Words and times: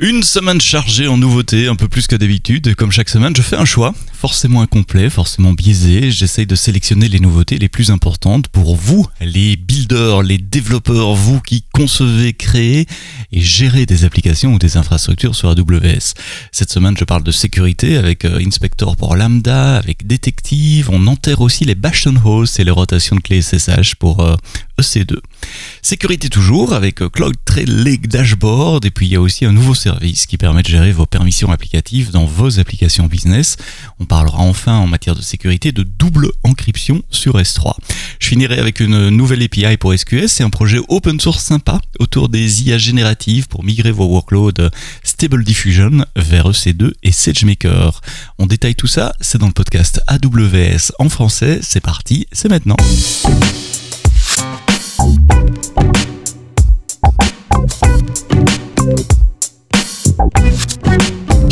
Une 0.00 0.22
semaine 0.22 0.60
chargée 0.60 1.08
en 1.08 1.16
nouveautés, 1.16 1.66
un 1.66 1.74
peu 1.74 1.88
plus 1.88 2.06
que 2.06 2.14
d'habitude. 2.14 2.76
Comme 2.76 2.92
chaque 2.92 3.08
semaine, 3.08 3.34
je 3.34 3.42
fais 3.42 3.56
un 3.56 3.64
choix, 3.64 3.92
forcément 4.12 4.62
incomplet, 4.62 5.10
forcément 5.10 5.52
biaisé. 5.52 6.12
J'essaye 6.12 6.46
de 6.46 6.54
sélectionner 6.54 7.08
les 7.08 7.18
nouveautés 7.18 7.58
les 7.58 7.68
plus 7.68 7.90
importantes 7.90 8.46
pour 8.46 8.76
vous, 8.76 9.08
les 9.20 9.56
builders, 9.56 10.22
les 10.22 10.38
développeurs, 10.38 11.14
vous 11.14 11.40
qui 11.40 11.64
concevez, 11.72 12.32
créez 12.32 12.86
et 13.32 13.40
gérez 13.40 13.86
des 13.86 14.04
applications 14.04 14.54
ou 14.54 14.60
des 14.60 14.76
infrastructures 14.76 15.34
sur 15.34 15.48
AWS. 15.48 16.14
Cette 16.52 16.70
semaine, 16.70 16.96
je 16.96 17.02
parle 17.02 17.24
de 17.24 17.32
sécurité 17.32 17.96
avec 17.96 18.24
euh, 18.24 18.38
Inspector 18.38 18.96
pour 18.96 19.16
Lambda, 19.16 19.78
avec 19.78 20.06
Detective. 20.06 20.90
On 20.92 21.08
enterre 21.08 21.40
aussi 21.40 21.64
les 21.64 21.74
Bastion 21.74 22.14
Hosts 22.24 22.60
et 22.60 22.64
les 22.64 22.70
rotations 22.70 23.16
de 23.16 23.20
clés 23.20 23.42
SSH 23.42 23.96
pour 23.96 24.18
EC2. 24.18 24.22
Euh, 24.22 24.36
e 24.78 25.20
sécurité 25.82 26.28
toujours 26.28 26.72
avec 26.72 27.02
euh, 27.02 27.08
Cloud 27.08 27.34
Trail 27.44 27.66
Lake 27.66 28.08
Dashboard 28.08 28.84
et 28.84 28.90
puis 28.90 29.06
il 29.06 29.12
y 29.12 29.16
a 29.16 29.20
aussi 29.20 29.44
un 29.44 29.52
nouveau 29.52 29.74
service 29.74 30.26
qui 30.26 30.36
permet 30.36 30.62
de 30.62 30.68
gérer 30.68 30.92
vos 30.92 31.06
permissions 31.06 31.50
applicatives 31.50 32.10
dans 32.10 32.24
vos 32.24 32.60
applications 32.60 33.06
business. 33.06 33.56
On 33.98 34.04
parlera 34.04 34.38
enfin 34.38 34.76
en 34.76 34.86
matière 34.86 35.14
de 35.14 35.22
sécurité 35.22 35.72
de 35.72 35.82
double 35.82 36.30
encryption 36.44 37.02
sur 37.10 37.38
S3. 37.38 37.74
Je 38.20 38.28
finirai 38.28 38.58
avec 38.58 38.80
une 38.80 39.08
nouvelle 39.08 39.42
API 39.42 39.76
pour 39.76 39.92
SQS, 39.94 40.28
c'est 40.28 40.44
un 40.44 40.50
projet 40.50 40.78
open 40.88 41.18
source 41.20 41.42
sympa 41.42 41.80
autour 41.98 42.28
des 42.28 42.62
IA 42.62 42.78
génératives 42.78 43.48
pour 43.48 43.64
migrer 43.64 43.90
vos 43.90 44.06
workloads 44.06 44.70
Stable 45.02 45.44
Diffusion 45.44 46.04
vers 46.16 46.50
EC2 46.50 46.92
et 47.02 47.12
SageMaker. 47.12 48.00
On 48.38 48.46
détaille 48.46 48.74
tout 48.74 48.86
ça, 48.86 49.14
c'est 49.20 49.38
dans 49.38 49.46
le 49.46 49.52
podcast 49.52 50.00
AWS 50.06 50.92
en 50.98 51.08
français, 51.08 51.60
c'est 51.62 51.80
parti, 51.80 52.26
c'est 52.32 52.48
maintenant. 52.48 52.76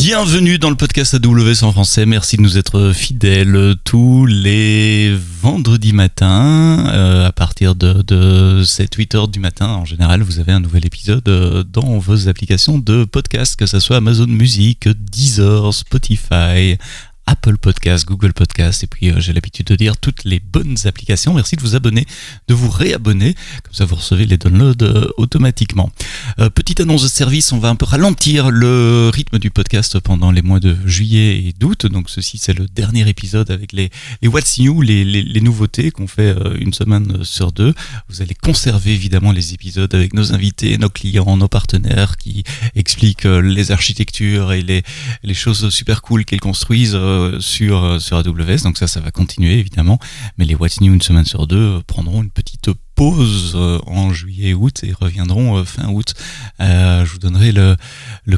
Bienvenue 0.07 0.59
dans 0.59 0.71
le 0.71 0.77
podcast 0.77 1.15
AWS 1.15 1.65
en 1.65 1.73
français. 1.73 2.07
Merci 2.07 2.37
de 2.37 2.43
nous 2.43 2.57
être 2.57 2.93
fidèles 2.95 3.75
tous 3.85 4.25
les 4.25 5.15
vendredis 5.17 5.93
matins 5.93 6.87
euh, 6.89 7.27
à 7.27 7.33
partir 7.33 7.75
de, 7.75 8.03
de 8.03 8.63
7-8 8.63 9.17
heures 9.17 9.29
du 9.29 9.41
matin. 9.41 9.67
En 9.67 9.85
général, 9.85 10.23
vous 10.23 10.39
avez 10.39 10.53
un 10.53 10.61
nouvel 10.61 10.87
épisode 10.87 11.29
euh, 11.29 11.65
dans 11.65 11.99
vos 11.99 12.29
applications 12.29 12.79
de 12.79 13.05
podcast, 13.05 13.57
que 13.57 13.67
ce 13.67 13.81
soit 13.81 13.97
Amazon 13.97 14.29
Music, 14.29 14.89
Deezer, 14.89 15.75
Spotify, 15.75 16.79
Apple 17.27 17.59
Podcast, 17.59 18.07
Google 18.07 18.33
Podcast, 18.33 18.85
et 18.85 18.87
puis 18.87 19.11
euh, 19.11 19.19
j'ai 19.19 19.33
l'habitude 19.33 19.67
de 19.67 19.75
dire 19.75 19.97
toutes 19.97 20.25
les 20.25 20.39
bonnes 20.39 20.77
applications. 20.85 21.35
Merci 21.35 21.57
de 21.57 21.61
vous 21.61 21.75
abonner, 21.75 22.07
de 22.47 22.55
vous 22.55 22.71
réabonner, 22.71 23.35
comme 23.65 23.75
ça 23.75 23.85
vous 23.85 23.97
recevez 23.97 24.27
les 24.27 24.37
downloads 24.37 24.83
euh, 24.83 25.09
automatiquement. 25.17 25.91
Euh, 26.39 26.51
petite 26.51 26.81
annonce 26.81 27.03
de 27.03 27.09
service, 27.09 27.51
on 27.51 27.59
va 27.59 27.69
un 27.69 27.75
peu 27.75 27.85
ralentir 27.85 28.51
le 28.51 29.11
rythme 29.13 29.41
du 29.41 29.51
podcast 29.51 29.99
pendant 29.99 30.31
les 30.31 30.43
mois 30.43 30.61
de 30.61 30.77
juillet 30.87 31.49
et 31.49 31.53
d'août. 31.59 31.87
Donc 31.87 32.11
ceci 32.11 32.39
c'est 32.39 32.57
le 32.57 32.67
dernier 32.69 33.09
épisode 33.09 33.51
avec 33.51 33.73
les, 33.73 33.91
What's 34.25 34.59
New, 34.61 34.81
les, 34.83 35.41
nouveautés 35.41 35.91
qu'on 35.91 36.07
fait 36.07 36.35
une 36.59 36.73
semaine 36.73 37.25
sur 37.25 37.51
deux. 37.53 37.75
Vous 38.09 38.23
allez 38.23 38.35
conserver 38.35 38.93
évidemment 38.93 39.33
les 39.33 39.53
épisodes 39.53 39.93
avec 39.95 40.15
nos 40.15 40.33
invités, 40.33 40.79
nos 40.79 40.91
clients, 40.91 41.37
nos 41.37 41.49
partenaires 41.49 42.17
qui 42.17 42.45
expliquent 42.75 43.25
les 43.25 43.73
architectures 43.73 44.53
et 44.53 44.63
les, 44.63 44.83
les 45.23 45.35
choses 45.35 45.69
super 45.71 46.03
cool 46.03 46.25
qu'ils 46.25 46.41
construisent 46.41 46.97
sur, 47.41 47.85
euh, 47.85 47.99
sur 47.99 48.17
AWS. 48.17 48.63
Donc 48.65 48.79
ça, 48.79 48.87
ça 48.87 49.01
va 49.01 49.11
continuer 49.11 49.59
évidemment. 49.59 49.99
Mais 50.39 50.45
les 50.45 50.55
What's 50.55 50.81
New 50.81 50.93
une 50.93 51.03
semaine 51.03 51.25
sur 51.25 51.47
deux 51.47 51.81
prendront 51.87 52.23
une 52.23 52.31
petite 52.31 52.71
pause 52.97 53.53
euh, 53.55 53.79
en 53.87 54.13
juillet 54.13 54.55
août 54.55 54.81
et 54.83 54.93
reviendront 54.93 55.65
fin 55.65 55.89
août. 55.89 56.15
je 56.59 57.11
vous 57.13 57.19
donnerai 57.19 57.53
le, 57.53 57.77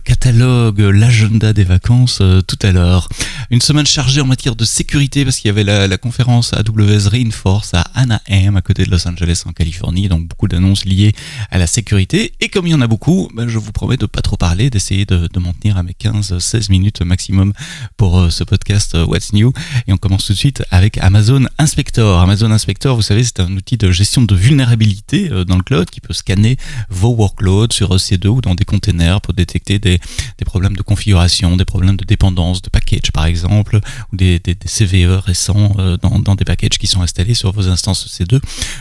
catalogue, 0.01 0.81
l'agenda 0.81 1.53
des 1.53 1.65
vacances 1.65 2.23
tout 2.47 2.59
à 2.63 2.73
l'heure. 2.73 3.09
Une 3.51 3.63
semaine 3.63 3.87
chargée 3.87 4.21
en 4.21 4.27
matière 4.27 4.57
de 4.57 4.65
sécurité 4.65 5.25
parce 5.25 5.39
qu'il 5.39 5.49
y 5.49 5.51
avait 5.51 5.65
la, 5.65 5.99
conférence 5.99 6.53
AWS 6.53 7.09
Reinforce 7.09 7.75
à 7.75 7.83
Anaheim 7.95 8.57
à 8.57 8.61
côté 8.61 8.85
de 8.85 8.91
Los 8.91 9.09
Angeles 9.09 9.43
en 9.47 9.53
Californie. 9.53 10.09
Donc 10.09 10.29
beaucoup 10.29 10.49
d'annonces 10.49 10.85
liées 10.85 11.15
à 11.51 11.59
la 11.59 11.67
sécurité. 11.67 12.33
Et 12.41 12.49
comme 12.49 12.67
il 12.67 12.71
y 12.71 12.75
en 12.75 12.81
a 12.81 12.87
beaucoup, 12.87 13.31
ben, 13.35 13.49
je 13.49 13.59
vous 13.59 13.73
promets 13.73 13.97
de 13.97 14.07
pas 14.07 14.21
trop 14.21 14.37
parler, 14.37 14.71
d'essayer 14.71 15.07
de, 15.07 15.29
de 15.33 15.39
m'en 15.39 15.53
tenir 15.53 15.77
à 15.79 15.83
mes 15.83 15.93
15-16 15.93 16.71
minutes 16.71 17.03
maximum 17.03 17.53
pour 17.97 18.31
ce 18.31 18.45
podcast 18.45 18.95
euh, 18.95 19.05
What's 19.07 19.33
New. 19.33 19.53
Et 19.87 19.93
on 19.93 19.97
commence 19.97 20.27
tout 20.27 20.33
de 20.33 20.39
suite 20.39 20.63
avec 20.71 20.99
Amazon 20.99 21.47
Inspector. 21.59 22.21
Amazon 22.21 22.51
Inspector, 22.51 22.95
vous 22.95 23.03
savez, 23.03 23.25
c'est 23.25 23.41
un 23.41 23.53
outil 23.53 23.77
de 23.77 23.91
gestion 23.91 24.23
de 24.23 24.35
vulnérabilité 24.49 25.31
euh, 25.31 25.45
dans 25.45 25.57
le 25.57 25.63
cloud 25.63 25.91
qui 25.91 26.01
peut 26.01 26.15
scanner 26.15 26.57
vos 26.89 27.15
workloads 27.15 27.73
sur 27.73 27.95
EC2 27.95 28.27
ou 28.29 28.41
dans 28.41 28.55
des 28.55 28.65
containers 28.65 29.21
pour 29.21 29.35
détecter 29.35 29.79
des, 29.79 30.01
problèmes 30.45 30.77
de 30.77 30.83
configuration, 30.83 31.57
des 31.57 31.65
problèmes 31.65 31.97
de 31.97 32.05
dépendance 32.05 32.63
de 32.63 32.71
package 32.71 33.13
par 33.13 33.27
exemple, 33.27 33.81
ou 34.13 34.17
des, 34.17 34.39
des, 34.39 34.55
CVE 34.55 35.21
récents 35.25 35.75
euh, 35.79 35.97
dans, 35.99 36.19
dans 36.19 36.35
des 36.35 36.45
packages 36.45 36.79
qui 36.79 36.87
sont 36.87 37.03
installés 37.03 37.35
sur 37.35 37.53
vos 37.53 37.69
instances 37.69 38.07
EC2 38.07 38.41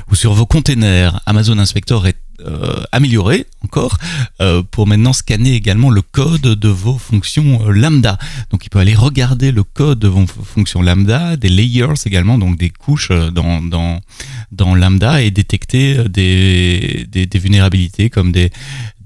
ou 0.09 0.16
sur 0.16 0.33
vos 0.33 0.45
containers. 0.45 1.22
Amazon 1.25 1.57
Inspector 1.57 2.07
est 2.07 2.17
euh, 2.45 2.83
améliorer 2.91 3.47
encore 3.63 3.97
euh, 4.41 4.61
pour 4.61 4.85
maintenant 4.85 5.13
scanner 5.13 5.53
également 5.53 5.89
le 5.89 6.03
code 6.03 6.41
de 6.41 6.69
vos 6.69 6.97
fonctions 6.97 7.67
euh, 7.67 7.71
lambda. 7.71 8.19
Donc 8.51 8.63
il 8.65 8.69
peut 8.69 8.77
aller 8.77 8.93
regarder 8.93 9.51
le 9.51 9.63
code 9.63 9.97
de 9.97 10.07
vos 10.07 10.27
fonctions 10.27 10.83
lambda, 10.83 11.35
des 11.35 11.49
layers 11.49 12.05
également, 12.05 12.37
donc 12.37 12.57
des 12.57 12.69
couches 12.69 13.11
dans, 13.11 13.61
dans, 13.61 14.01
dans 14.51 14.75
lambda 14.75 15.21
et 15.21 15.31
détecter 15.31 16.07
des, 16.09 17.07
vulnérabilités 17.33 18.09
comme 18.09 18.31
des, 18.31 18.51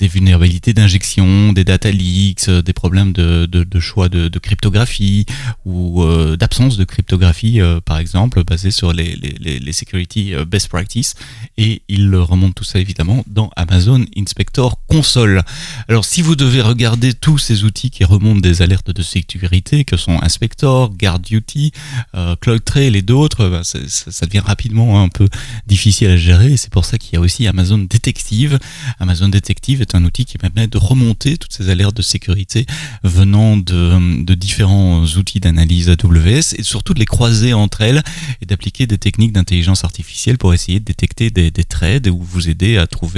vulnérabilités 0.08 0.74
d'injection, 0.74 1.54
des 1.54 1.64
data 1.64 1.92
leaks, 1.92 2.48
euh, 2.50 2.62
des 2.62 2.74
problèmes 2.74 3.14
de, 3.14 3.80
choix 3.80 4.10
de, 4.10 4.40
cryptographie 4.40 5.26
ou 5.66 6.04
euh, 6.04 6.38
d'absence 6.38 6.78
de 6.78 6.84
cryptographie, 6.84 7.62
euh, 7.62 7.80
par 7.82 7.98
exemple, 7.98 8.44
basé 8.44 8.72
sur 8.72 8.94
les, 8.94 9.16
les, 9.16 9.60
les 9.60 9.74
security 9.74 10.34
best 10.48 10.70
practices. 10.70 11.16
Et 11.58 11.82
il 11.88 12.16
remonte 12.16 12.56
tout 12.56 12.64
ça 12.64 12.80
évidemment 12.80 13.21
dans 13.28 13.50
Amazon 13.56 14.06
Inspector 14.18 14.78
Console. 14.88 15.44
Alors 15.88 16.06
si 16.06 16.22
vous 16.22 16.36
devez 16.36 16.62
regarder 16.62 17.14
tous 17.14 17.38
ces 17.38 17.64
outils 17.64 17.90
qui 17.90 18.04
remontent 18.04 18.40
des 18.40 18.62
alertes 18.62 18.92
de 18.92 19.02
sécurité, 19.02 19.84
que 19.84 19.98
sont 19.98 20.22
Inspector, 20.22 20.90
Guard 20.90 21.20
Duty, 21.20 21.72
euh, 22.16 22.36
CloudTrail 22.36 22.96
et 22.96 23.02
d'autres, 23.02 23.50
bah, 23.50 23.62
ça, 23.64 24.26
devient 24.26 24.40
rapidement 24.40 25.02
un 25.02 25.10
peu 25.10 25.28
difficile 25.68 26.10
à 26.10 26.18
gérer. 26.18 26.58
C'est 26.58 26.72
pour 26.72 26.86
ça 26.86 26.98
qu'il 26.98 27.14
y 27.14 27.18
a 27.18 27.20
aussi 27.20 27.48
Amazon 27.48 27.78
Detective. 27.78 28.60
Amazon 29.00 29.30
Detective 29.30 29.82
est 29.82 29.96
un 29.96 30.04
outil 30.06 30.26
qui 30.26 30.38
permet 30.38 30.68
de 30.68 30.78
remonter 30.78 31.38
toutes 31.38 31.54
ces 31.54 31.70
alertes 31.70 31.96
de 31.96 32.02
sécurité 32.02 32.66
venant 33.04 33.58
de, 33.58 34.24
de 34.24 34.34
différents 34.34 35.04
outils 35.06 35.40
d'analyse 35.40 35.90
AWS 35.90 36.56
et 36.58 36.64
surtout 36.64 36.94
de 36.94 37.00
les 37.00 37.06
croiser 37.06 37.54
entre 37.54 37.82
elles 37.82 38.04
et 38.42 38.46
d'appliquer 38.46 38.88
des 38.88 38.98
techniques 38.98 39.34
d'intelligence 39.34 39.84
artificielle 39.84 40.38
pour 40.38 40.54
essayer 40.54 40.80
de 40.80 40.86
détecter 40.86 41.30
des, 41.30 41.52
des 41.52 41.64
trades 41.64 42.08
ou 42.08 42.22
vous 42.22 42.50
aider 42.50 42.78
à 42.78 42.88
trouver 42.88 43.11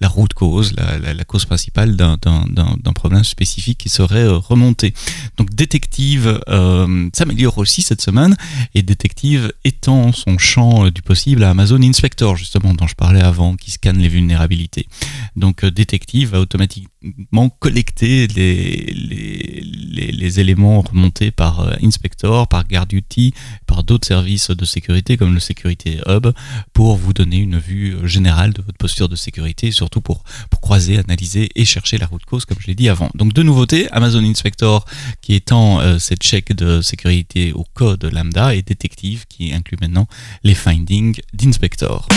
la 0.00 0.08
route 0.08 0.34
cause, 0.34 0.74
la, 0.76 1.24
cause 1.24 1.44
principale 1.44 1.96
d'un 1.96 2.92
problème 2.94 3.24
spécifique 3.24 3.78
qui 3.78 3.88
serait 3.88 4.24
euh, 4.24 4.36
remonté. 4.36 4.94
Donc 5.36 5.54
Détective 5.54 6.40
euh, 6.48 7.08
s'améliore 7.12 7.58
aussi 7.58 7.82
cette 7.82 8.00
semaine 8.00 8.36
et 8.74 8.82
Détective 8.82 9.52
étend 9.64 10.12
son 10.12 10.38
champ 10.38 10.86
euh, 10.86 10.90
du 10.90 11.02
possible 11.02 11.44
à 11.44 11.50
Amazon 11.50 11.82
Inspector 11.82 12.36
justement 12.36 12.74
dont 12.74 12.86
je 12.86 12.94
parlais 12.94 13.20
avant 13.22 13.56
qui 13.56 13.70
scanne 13.70 13.98
les 13.98 14.08
vulnérabilités. 14.08 14.86
Donc 15.36 15.64
euh, 15.64 15.70
Détective 15.70 16.30
va 16.30 16.40
automatiquement 16.40 17.48
collecter 17.48 18.26
les, 18.28 20.40
éléments 20.40 20.80
remontés 20.80 21.30
par 21.30 21.60
euh, 21.60 21.74
Inspector, 21.82 22.48
par 22.48 22.66
GuardDuty, 22.66 23.34
par 23.66 23.84
d'autres 23.84 24.06
services 24.06 24.50
de 24.50 24.64
sécurité 24.64 25.16
comme 25.16 25.34
le 25.34 25.40
Security 25.40 25.98
Hub 26.08 26.28
pour 26.72 26.96
vous 26.96 27.12
donner 27.12 27.36
une 27.36 27.58
vue 27.58 27.94
euh, 27.94 28.06
générale 28.06 28.52
de 28.52 28.62
votre 28.62 28.78
posture 28.78 29.08
de 29.08 29.16
sécurité 29.16 29.70
surtout 29.70 30.00
pour, 30.00 30.24
croiser, 30.60 30.98
analyser 30.98 31.50
et 31.54 31.64
chercher 31.64 31.98
la 31.98 32.06
route 32.06 32.24
cause 32.24 32.46
comme 32.46 32.56
je 32.58 32.66
l'ai 32.66 32.74
dit 32.74 32.88
avant. 32.88 33.10
Donc 33.14 33.34
deux 33.34 33.42
nouveautés, 33.42 33.88
Amazon 33.92 34.24
Inspector 34.24 34.84
qui 35.20 35.34
étend 35.34 35.98
cette 35.98 36.22
check 36.22 36.54
de 36.54 36.80
sécurité 36.80 37.52
au 37.52 37.64
code 37.74 38.04
lambda 38.04 38.54
et 38.54 38.62
Detective 38.62 39.26
qui 39.28 39.52
inclut 39.52 39.76
maintenant 39.80 40.06
les 40.42 40.54
findings 40.54 41.20
d'Inspector 41.34 42.08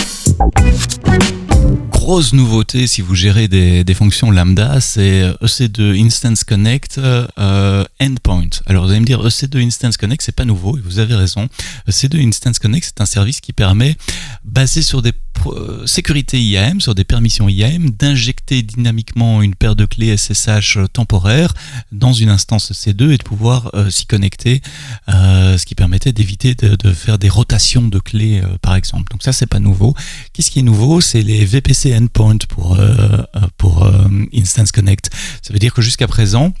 grosse 2.08 2.32
nouveauté 2.32 2.86
si 2.86 3.02
vous 3.02 3.14
gérez 3.14 3.48
des, 3.48 3.94
fonctions 3.94 4.30
lambda, 4.30 4.80
c'est 4.80 5.30
EC2 5.42 6.06
Instance 6.06 6.42
Connect 6.42 6.96
euh, 6.96 7.84
Endpoint. 8.00 8.48
Alors 8.64 8.86
vous 8.86 8.92
allez 8.92 9.00
me 9.00 9.04
dire 9.04 9.22
EC2 9.22 9.66
Instance 9.66 9.98
Connect, 9.98 10.22
c'est 10.22 10.34
pas 10.34 10.46
nouveau, 10.46 10.78
et 10.78 10.80
vous 10.80 11.00
avez 11.00 11.14
raison. 11.14 11.50
EC2 11.86 12.26
Instance 12.26 12.60
Connect, 12.60 12.86
c'est 12.86 13.02
un 13.02 13.06
service 13.06 13.42
qui 13.42 13.52
permet, 13.52 13.94
basé 14.42 14.80
sur 14.80 15.02
des 15.02 15.12
euh, 15.46 15.86
sécurité 15.86 16.40
IAM, 16.40 16.80
sur 16.80 16.94
des 16.94 17.04
permissions 17.04 17.48
IAM, 17.48 17.90
d'injecter 17.90 18.62
dynamiquement 18.62 19.42
une 19.42 19.54
paire 19.54 19.76
de 19.76 19.84
clés 19.84 20.16
SSH 20.16 20.78
temporaire 20.92 21.54
dans 21.92 22.12
une 22.12 22.28
instance 22.28 22.72
C2 22.72 23.12
et 23.12 23.18
de 23.18 23.22
pouvoir 23.22 23.70
euh, 23.74 23.90
s'y 23.90 24.06
connecter, 24.06 24.60
euh, 25.08 25.56
ce 25.56 25.66
qui 25.66 25.74
permettait 25.74 26.12
d'éviter 26.12 26.54
de, 26.54 26.76
de, 26.76 26.92
faire 26.92 27.18
des 27.18 27.28
rotations 27.28 27.86
de 27.86 27.98
clés, 27.98 28.42
par 28.62 28.74
exemple. 28.74 29.10
Donc 29.10 29.22
ça, 29.22 29.32
c'est 29.32 29.46
pas 29.46 29.60
nouveau. 29.60 29.94
Qu'est-ce 30.32 30.50
qui 30.50 30.60
est 30.60 30.62
nouveau? 30.62 31.00
C'est 31.00 31.22
les 31.22 31.44
VPC 31.44 31.92
endpoint 31.98 32.38
pour, 32.48 32.78
pour 33.56 33.90
Instance 34.34 34.72
Connect. 34.72 35.10
Ça 35.42 35.52
veut 35.52 35.58
dire 35.58 35.74
que 35.74 35.82
jusqu'à 35.82 36.06
présent, 36.06 36.52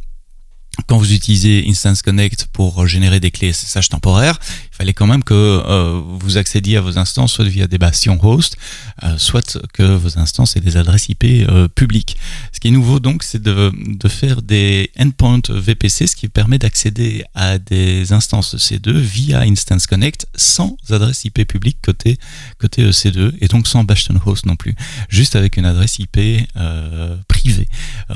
quand 0.86 0.98
vous 0.98 1.12
utilisez 1.12 1.64
Instance 1.68 2.02
Connect 2.02 2.46
pour 2.52 2.86
générer 2.86 3.20
des 3.20 3.30
clés 3.30 3.52
SSH 3.52 3.88
temporaires, 3.88 4.38
fallait 4.78 4.94
quand 4.94 5.08
même 5.08 5.24
que 5.24 5.34
euh, 5.34 6.00
vous 6.20 6.36
accédiez 6.36 6.76
à 6.76 6.80
vos 6.80 6.98
instances 6.98 7.32
soit 7.32 7.44
via 7.44 7.66
des 7.66 7.78
bastions 7.78 8.18
host, 8.24 8.56
euh, 9.02 9.18
soit 9.18 9.58
que 9.72 9.82
vos 9.82 10.18
instances 10.18 10.56
aient 10.56 10.60
des 10.60 10.76
adresses 10.76 11.08
IP 11.08 11.24
euh, 11.24 11.66
publiques. 11.66 12.16
Ce 12.52 12.60
qui 12.60 12.68
est 12.68 12.70
nouveau 12.70 13.00
donc, 13.00 13.24
c'est 13.24 13.42
de, 13.42 13.72
faire 14.08 14.40
des 14.40 14.90
endpoints 14.98 15.40
VPC, 15.48 16.06
ce 16.06 16.16
qui 16.16 16.28
permet 16.28 16.58
d'accéder 16.58 17.24
à 17.34 17.58
des 17.58 18.12
instances 18.12 18.54
C2 18.54 18.92
via 18.92 19.40
Instance 19.40 19.86
Connect 19.86 20.26
sans 20.34 20.76
adresse 20.90 21.24
IP 21.24 21.44
publique 21.46 21.78
côté, 21.84 22.16
côté 22.58 22.88
EC2 22.88 23.34
et 23.40 23.48
donc 23.48 23.66
sans 23.66 23.84
bastion 23.84 24.14
host 24.24 24.46
non 24.46 24.56
plus, 24.56 24.74
juste 25.08 25.34
avec 25.36 25.56
une 25.56 25.66
adresse 25.66 25.98
IP 25.98 26.18
privée. 27.26 27.68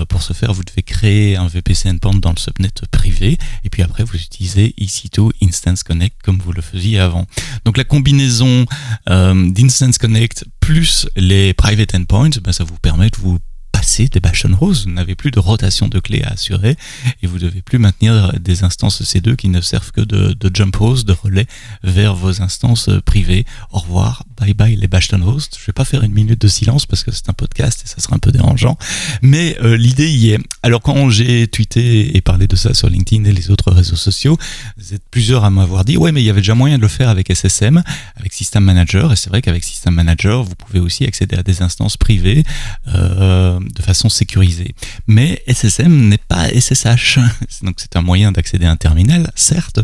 pour 0.08 0.22
ce 0.22 0.32
faire, 0.32 0.52
vous 0.54 0.64
devez 0.64 0.82
créer 0.82 1.36
un 1.36 1.46
VPC 1.48 1.90
endpoint 1.90 2.14
dans 2.14 2.30
le 2.30 2.38
subnet 2.38 2.70
privé 2.90 3.36
et 3.64 3.68
puis 3.68 3.82
après 3.82 4.04
vous 4.04 4.16
utilisez 4.16 4.74
EC2 4.80 5.30
Instance 5.42 5.82
Connect 5.82 6.16
comme 6.22 6.38
vous 6.38 6.51
le 6.54 6.62
faisiez 6.62 6.98
avant. 6.98 7.26
Donc 7.64 7.76
la 7.76 7.84
combinaison 7.84 8.66
euh, 9.08 9.50
d'Instance 9.50 9.98
Connect 9.98 10.44
plus 10.60 11.08
les 11.16 11.54
private 11.54 11.94
endpoints, 11.94 12.30
ben, 12.42 12.52
ça 12.52 12.64
vous 12.64 12.78
permet 12.80 13.10
de 13.10 13.16
vous 13.18 13.38
passer 13.82 14.06
des 14.06 14.20
Bastion 14.20 14.50
Rose. 14.54 14.84
Vous 14.86 14.92
n'avez 14.92 15.16
plus 15.16 15.32
de 15.32 15.40
rotation 15.40 15.88
de 15.88 15.98
clés 15.98 16.22
à 16.22 16.34
assurer 16.34 16.76
et 17.20 17.26
vous 17.26 17.40
devez 17.40 17.62
plus 17.62 17.80
maintenir 17.80 18.32
des 18.38 18.62
instances 18.62 19.02
C2 19.02 19.34
qui 19.34 19.48
ne 19.48 19.60
servent 19.60 19.90
que 19.90 20.00
de, 20.00 20.50
jump 20.54 20.80
host, 20.80 21.04
de 21.04 21.12
relais 21.12 21.48
vers 21.82 22.14
vos 22.14 22.40
instances 22.42 22.88
privées. 23.04 23.44
Au 23.72 23.80
revoir, 23.80 24.22
bye 24.40 24.54
bye 24.54 24.76
les 24.76 24.86
Bastion 24.86 25.20
Host. 25.26 25.56
Je 25.60 25.66
vais 25.66 25.72
pas 25.72 25.84
faire 25.84 26.04
une 26.04 26.12
minute 26.12 26.40
de 26.40 26.46
silence 26.46 26.86
parce 26.86 27.02
que 27.02 27.10
c'est 27.10 27.28
un 27.28 27.32
podcast 27.32 27.82
et 27.84 27.88
ça 27.88 27.96
sera 27.98 28.14
un 28.14 28.20
peu 28.20 28.30
dérangeant, 28.30 28.78
mais 29.20 29.56
euh, 29.64 29.76
l'idée 29.76 30.08
y 30.08 30.30
est. 30.30 30.38
Alors 30.62 30.80
quand 30.80 31.10
j'ai 31.10 31.48
tweeté 31.48 32.16
et 32.16 32.20
parlé 32.20 32.46
de 32.46 32.54
ça 32.54 32.74
sur 32.74 32.88
LinkedIn 32.88 33.24
et 33.24 33.32
les 33.32 33.50
autres 33.50 33.72
réseaux 33.72 33.96
sociaux, 33.96 34.38
vous 34.76 34.94
êtes 34.94 35.02
plusieurs 35.10 35.42
à 35.42 35.50
m'avoir 35.50 35.84
dit 35.84 35.96
ouais 35.96 36.12
mais 36.12 36.22
il 36.22 36.26
y 36.26 36.30
avait 36.30 36.40
déjà 36.40 36.54
moyen 36.54 36.76
de 36.76 36.82
le 36.82 36.88
faire 36.88 37.08
avec 37.08 37.34
SSM, 37.34 37.82
avec 38.14 38.32
System 38.32 38.62
Manager 38.62 39.12
et 39.12 39.16
c'est 39.16 39.28
vrai 39.28 39.42
qu'avec 39.42 39.64
System 39.64 39.92
Manager 39.94 40.44
vous 40.44 40.54
pouvez 40.54 40.78
aussi 40.78 41.04
accéder 41.04 41.36
à 41.36 41.42
des 41.42 41.62
instances 41.62 41.96
privées. 41.96 42.44
Euh, 42.86 43.58
de 43.74 43.82
façon 43.82 44.08
sécurisée. 44.08 44.74
Mais 45.06 45.42
SSM 45.46 46.08
n'est 46.08 46.18
pas 46.18 46.48
SSH. 46.48 47.18
Donc 47.62 47.76
c'est 47.78 47.96
un 47.96 48.02
moyen 48.02 48.32
d'accéder 48.32 48.66
à 48.66 48.70
un 48.70 48.76
terminal, 48.76 49.30
certes, 49.34 49.80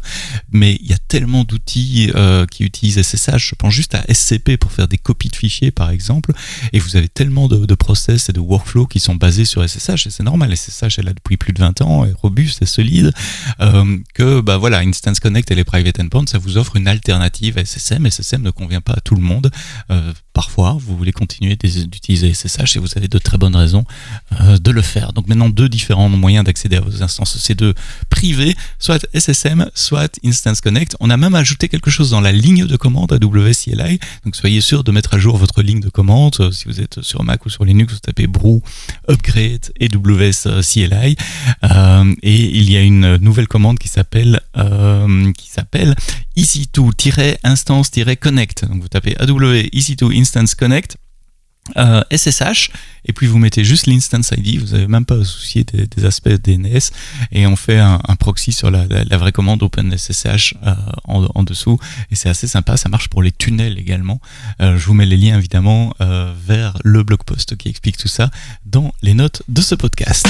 mais 0.50 0.78
il 0.80 0.86
y 0.86 0.92
a 0.92 0.98
tellement 1.08 1.44
d'outils 1.44 2.10
euh, 2.14 2.46
qui 2.46 2.64
utilisent 2.64 3.02
SSH. 3.02 3.50
Je 3.50 3.54
pense 3.54 3.72
juste 3.72 3.94
à 3.94 4.02
SCP 4.12 4.56
pour 4.56 4.72
faire 4.72 4.88
des 4.88 4.98
copies 4.98 5.28
de 5.28 5.36
fichiers, 5.36 5.70
par 5.70 5.90
exemple, 5.90 6.32
et 6.72 6.78
vous 6.78 6.96
avez 6.96 7.08
tellement 7.08 7.48
de, 7.48 7.74
process 7.74 8.28
et 8.28 8.32
de 8.32 8.40
workflows 8.40 8.86
qui 8.86 9.00
sont 9.00 9.14
basés 9.14 9.44
sur 9.44 9.66
SSH, 9.66 10.06
et 10.06 10.10
c'est 10.10 10.22
normal, 10.22 10.56
SSH 10.56 10.98
est 10.98 11.02
là 11.02 11.12
depuis 11.12 11.36
plus 11.36 11.52
de 11.52 11.60
20 11.60 11.82
ans, 11.82 12.04
est 12.04 12.12
robuste 12.12 12.62
et 12.62 12.66
solide, 12.66 13.12
euh, 13.60 13.98
que 14.14 14.40
bah 14.40 14.56
voilà, 14.56 14.78
Instance 14.78 15.20
Connect 15.20 15.50
et 15.50 15.54
les 15.54 15.64
private 15.64 16.00
endpoints, 16.00 16.26
ça 16.26 16.38
vous 16.38 16.56
offre 16.56 16.76
une 16.76 16.88
alternative 16.88 17.58
à 17.58 17.64
SSM. 17.64 18.06
SSM 18.06 18.42
ne 18.42 18.50
convient 18.50 18.80
pas 18.80 18.94
à 18.94 19.00
tout 19.00 19.14
le 19.14 19.22
monde. 19.22 19.50
Euh, 19.90 20.12
parfois, 20.32 20.76
vous 20.78 20.96
voulez 20.96 21.12
continuer 21.12 21.56
d'utiliser 21.56 22.32
SSH 22.34 22.76
et 22.76 22.78
vous 22.78 22.88
avez 22.96 23.08
de 23.08 23.18
très 23.18 23.38
bonnes 23.38 23.56
raisons 23.56 23.77
euh, 24.40 24.56
de 24.58 24.70
le 24.70 24.82
faire. 24.82 25.12
Donc 25.12 25.26
maintenant 25.28 25.48
deux 25.48 25.68
différents 25.68 26.08
moyens 26.08 26.44
d'accéder 26.44 26.76
à 26.76 26.80
vos 26.80 27.02
instances 27.02 27.36
C2 27.36 27.74
privées, 28.10 28.54
soit 28.78 29.04
SSM, 29.12 29.68
soit 29.74 30.18
Instance 30.24 30.60
Connect. 30.60 30.94
On 31.00 31.10
a 31.10 31.16
même 31.16 31.34
ajouté 31.34 31.68
quelque 31.68 31.90
chose 31.90 32.10
dans 32.10 32.20
la 32.20 32.30
ligne 32.32 32.66
de 32.66 32.76
commande 32.76 33.12
AWS 33.12 33.64
CLI. 33.64 33.98
Donc 34.24 34.36
soyez 34.36 34.60
sûr 34.60 34.84
de 34.84 34.92
mettre 34.92 35.14
à 35.14 35.18
jour 35.18 35.36
votre 35.36 35.62
ligne 35.62 35.80
de 35.80 35.90
commande. 35.90 36.36
Euh, 36.40 36.50
si 36.50 36.64
vous 36.66 36.80
êtes 36.80 37.00
sur 37.02 37.22
Mac 37.24 37.46
ou 37.46 37.50
sur 37.50 37.64
Linux, 37.64 37.94
vous 37.94 38.00
tapez 38.00 38.26
brew 38.26 38.60
upgrade 39.08 39.70
AWS 39.80 40.62
CLI. 40.62 41.16
Euh, 41.64 42.14
et 42.22 42.58
il 42.58 42.70
y 42.70 42.76
a 42.76 42.82
une 42.82 43.16
nouvelle 43.16 43.48
commande 43.48 43.78
qui 43.78 43.88
s'appelle 43.88 44.40
qui 45.36 45.50
s'appelle 45.50 45.94
EC2-instance-connect. 46.36 48.66
Donc 48.68 48.82
vous 48.82 48.88
tapez 48.88 49.16
AWS 49.18 49.68
EC2 49.72 50.18
Instance 50.18 50.54
Connect 50.54 50.96
SSH 51.76 52.70
euh, 52.70 52.78
et 53.04 53.12
puis 53.12 53.26
vous 53.26 53.38
mettez 53.38 53.64
juste 53.64 53.86
l'instance 53.86 54.32
ID, 54.36 54.60
vous 54.60 54.72
n'avez 54.72 54.86
même 54.86 55.04
pas 55.04 55.16
à 55.16 55.24
soucier 55.24 55.64
des, 55.64 56.04
aspects 56.04 56.28
DNS 56.28 56.90
et 57.32 57.46
on 57.46 57.56
fait 57.56 57.78
un, 57.78 57.98
proxy 58.18 58.52
sur 58.52 58.70
la, 58.70 58.86
vraie 59.16 59.32
commande 59.32 59.62
OpenSSH 59.62 60.54
euh, 60.66 60.74
en, 61.04 61.42
dessous 61.42 61.78
et 62.10 62.14
c'est 62.14 62.28
assez 62.28 62.46
sympa, 62.46 62.76
ça 62.76 62.88
marche 62.88 63.08
pour 63.08 63.22
les 63.22 63.32
tunnels 63.32 63.78
également. 63.78 64.20
Euh, 64.60 64.76
je 64.76 64.86
vous 64.86 64.94
mets 64.94 65.06
les 65.06 65.16
liens 65.16 65.38
évidemment 65.38 65.94
vers 65.98 66.78
le 66.84 67.02
blog 67.02 67.22
post 67.24 67.56
qui 67.56 67.68
explique 67.68 67.96
tout 67.96 68.08
ça 68.08 68.30
dans 68.66 68.92
les 69.02 69.14
notes 69.14 69.42
de 69.48 69.60
ce 69.60 69.74
podcast. 69.74 70.26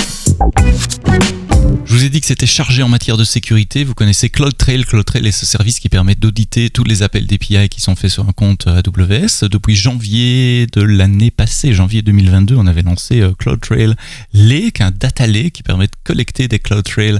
Je 1.84 1.94
vous 1.94 2.04
ai 2.04 2.10
dit 2.10 2.20
que 2.20 2.26
c'était 2.26 2.46
chargé 2.46 2.82
en 2.82 2.88
matière 2.88 3.16
de 3.16 3.24
sécurité. 3.24 3.84
Vous 3.84 3.94
connaissez 3.94 4.30
CloudTrail. 4.30 4.84
CloudTrail 4.84 5.26
est 5.26 5.32
ce 5.32 5.44
service 5.44 5.80
qui 5.80 5.88
permet 5.88 6.14
d'auditer 6.14 6.70
tous 6.70 6.84
les 6.84 7.02
appels 7.02 7.26
d'API 7.26 7.68
qui 7.68 7.80
sont 7.80 7.96
faits 7.96 8.10
sur 8.10 8.28
un 8.28 8.32
compte 8.32 8.66
AWS. 8.66 9.48
Depuis 9.50 9.74
janvier 9.74 10.66
de 10.72 10.82
l'année 10.82 11.30
passée, 11.30 11.72
janvier 11.72 12.02
2022, 12.02 12.56
on 12.56 12.66
avait 12.66 12.82
lancé 12.82 13.20
euh, 13.20 13.32
CloudTrail 13.38 13.94
Lake, 14.32 14.80
un 14.80 14.90
data 14.90 15.26
lake 15.26 15.54
qui 15.54 15.62
permet 15.62 15.86
de 15.86 15.96
collecter 16.04 16.48
des 16.48 16.58
CloudTrail, 16.58 17.18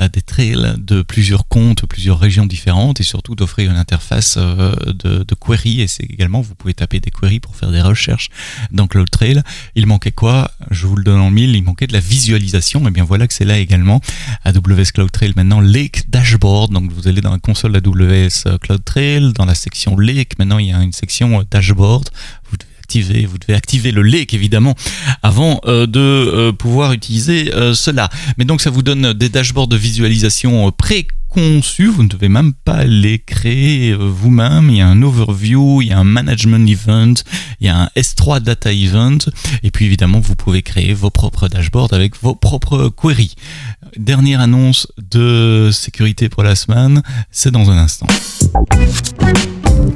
euh, 0.00 0.08
des 0.08 0.22
trails 0.22 0.74
de 0.78 1.02
plusieurs 1.02 1.48
comptes, 1.48 1.86
plusieurs 1.86 2.18
régions 2.18 2.46
différentes 2.46 3.00
et 3.00 3.04
surtout 3.04 3.34
d'offrir 3.34 3.70
une 3.70 3.76
interface 3.76 4.36
euh, 4.38 4.74
de, 4.86 5.24
de 5.24 5.34
query. 5.34 5.80
Et 5.80 5.86
c'est 5.86 6.04
également, 6.04 6.40
vous 6.40 6.54
pouvez 6.54 6.74
taper 6.74 7.00
des 7.00 7.10
queries 7.10 7.40
pour 7.40 7.56
faire 7.56 7.70
des 7.70 7.82
recherches 7.82 8.28
dans 8.70 8.86
CloudTrail. 8.86 9.42
Il 9.74 9.86
manquait 9.86 10.12
quoi? 10.12 10.50
Je 10.70 10.86
vous 10.86 10.96
le 10.96 11.04
donne 11.04 11.20
en 11.20 11.30
mille. 11.30 11.54
Il 11.56 11.64
manquait 11.64 11.86
de 11.86 11.92
la 11.92 12.00
visualisation. 12.00 12.86
Et 12.86 12.90
bien 12.90 13.04
voilà 13.04 13.26
que 13.26 13.34
c'est 13.34 13.44
là 13.44 13.58
également 13.58 13.81
AWS 14.44 14.92
CloudTrail 14.94 15.32
maintenant 15.36 15.60
Lake 15.60 16.08
Dashboard. 16.08 16.72
Donc 16.72 16.90
vous 16.92 17.08
allez 17.08 17.20
dans 17.20 17.32
la 17.32 17.38
console 17.38 17.76
AWS 17.76 18.58
CloudTrail, 18.60 19.32
dans 19.32 19.44
la 19.44 19.54
section 19.54 19.98
Lake, 19.98 20.38
maintenant 20.38 20.58
il 20.58 20.68
y 20.68 20.72
a 20.72 20.82
une 20.82 20.92
section 20.92 21.40
euh, 21.40 21.44
Dashboard. 21.50 22.08
Vous 22.50 22.56
devez 22.56 22.70
activer, 22.80 23.26
vous 23.26 23.38
devez 23.38 23.54
activer 23.54 23.92
le 23.92 24.02
Lake 24.02 24.34
évidemment 24.34 24.74
avant 25.22 25.60
euh, 25.66 25.86
de 25.86 26.00
euh, 26.00 26.52
pouvoir 26.52 26.92
utiliser 26.92 27.50
cela. 27.74 28.08
Mais 28.38 28.44
donc 28.44 28.60
ça 28.60 28.70
vous 28.70 28.82
donne 28.82 29.12
des 29.12 29.28
dashboards 29.28 29.68
de 29.68 29.76
visualisation 29.76 30.70
pré 30.72 31.06
conçus, 31.32 31.86
vous 31.86 32.02
ne 32.02 32.08
devez 32.08 32.28
même 32.28 32.52
pas 32.52 32.84
les 32.84 33.18
créer 33.18 33.94
vous-même. 33.94 34.68
Il 34.70 34.76
y 34.76 34.80
a 34.80 34.88
un 34.88 35.02
overview, 35.02 35.82
il 35.82 35.88
y 35.88 35.92
a 35.92 35.98
un 35.98 36.04
management 36.04 36.68
event, 36.68 37.14
il 37.60 37.66
y 37.66 37.70
a 37.70 37.82
un 37.82 37.88
S3 37.96 38.40
data 38.40 38.72
event, 38.72 39.18
et 39.62 39.70
puis 39.70 39.86
évidemment 39.86 40.20
vous 40.20 40.36
pouvez 40.36 40.62
créer 40.62 40.94
vos 40.94 41.10
propres 41.10 41.48
dashboards 41.48 41.92
avec 41.92 42.20
vos 42.20 42.34
propres 42.34 42.88
queries 42.88 43.34
dernière 43.96 44.40
annonce 44.40 44.86
de 45.10 45.70
sécurité 45.72 46.28
pour 46.28 46.42
la 46.42 46.54
semaine, 46.54 47.02
c'est 47.30 47.50
dans 47.50 47.70
un 47.70 47.78
instant. 47.78 48.06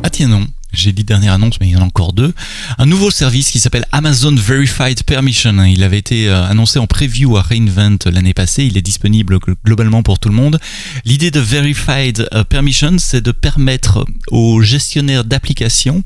Ah 0.03 0.11
tiens 0.11 0.29
non, 0.29 0.47
j'ai 0.77 0.93
dit 0.93 1.05
dernière 1.05 1.35
annonce, 1.35 1.61
mais 1.61 1.69
il 1.69 1.73
y 1.73 1.77
en 1.77 1.81
a 1.81 1.85
encore 1.85 2.13
deux. 2.13 2.33
Un 2.79 2.87
nouveau 2.87 3.11
service 3.11 3.51
qui 3.51 3.59
s'appelle 3.59 3.87
Amazon 3.93 4.35
Verified 4.35 5.03
Permission. 5.05 5.65
Il 5.65 5.83
avait 5.83 5.99
été 5.99 6.29
euh, 6.29 6.45
annoncé 6.45 6.79
en 6.79 6.87
preview 6.87 7.37
à 7.37 7.43
Reinvent 7.43 7.99
l'année 8.07 8.35
passée. 8.35 8.65
Il 8.65 8.77
est 8.77 8.83
disponible 8.83 9.39
globalement 9.65 10.03
pour 10.03 10.19
tout 10.19 10.29
le 10.29 10.35
monde. 10.35 10.59
L'idée 11.05 11.31
de 11.31 11.41
Verified 11.41 12.29
euh, 12.33 12.45
Permission, 12.45 12.97
c'est 12.99 13.23
de 13.23 13.33
permettre 13.33 14.05
aux 14.31 14.61
gestionnaires 14.63 15.25
d'applications 15.25 16.03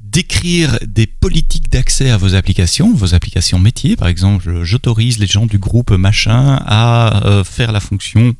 d'écrire 0.00 0.78
des 0.84 1.06
politiques 1.06 1.70
d'accès 1.70 2.10
à 2.10 2.16
vos 2.16 2.34
applications, 2.34 2.92
vos 2.92 3.14
applications 3.14 3.58
métiers. 3.58 3.96
Par 3.96 4.08
exemple, 4.08 4.64
j'autorise 4.64 5.18
les 5.18 5.26
gens 5.26 5.46
du 5.46 5.58
groupe 5.58 5.92
machin 5.92 6.60
à 6.66 7.26
euh, 7.26 7.44
faire 7.44 7.70
la 7.70 7.80
fonction 7.80 8.34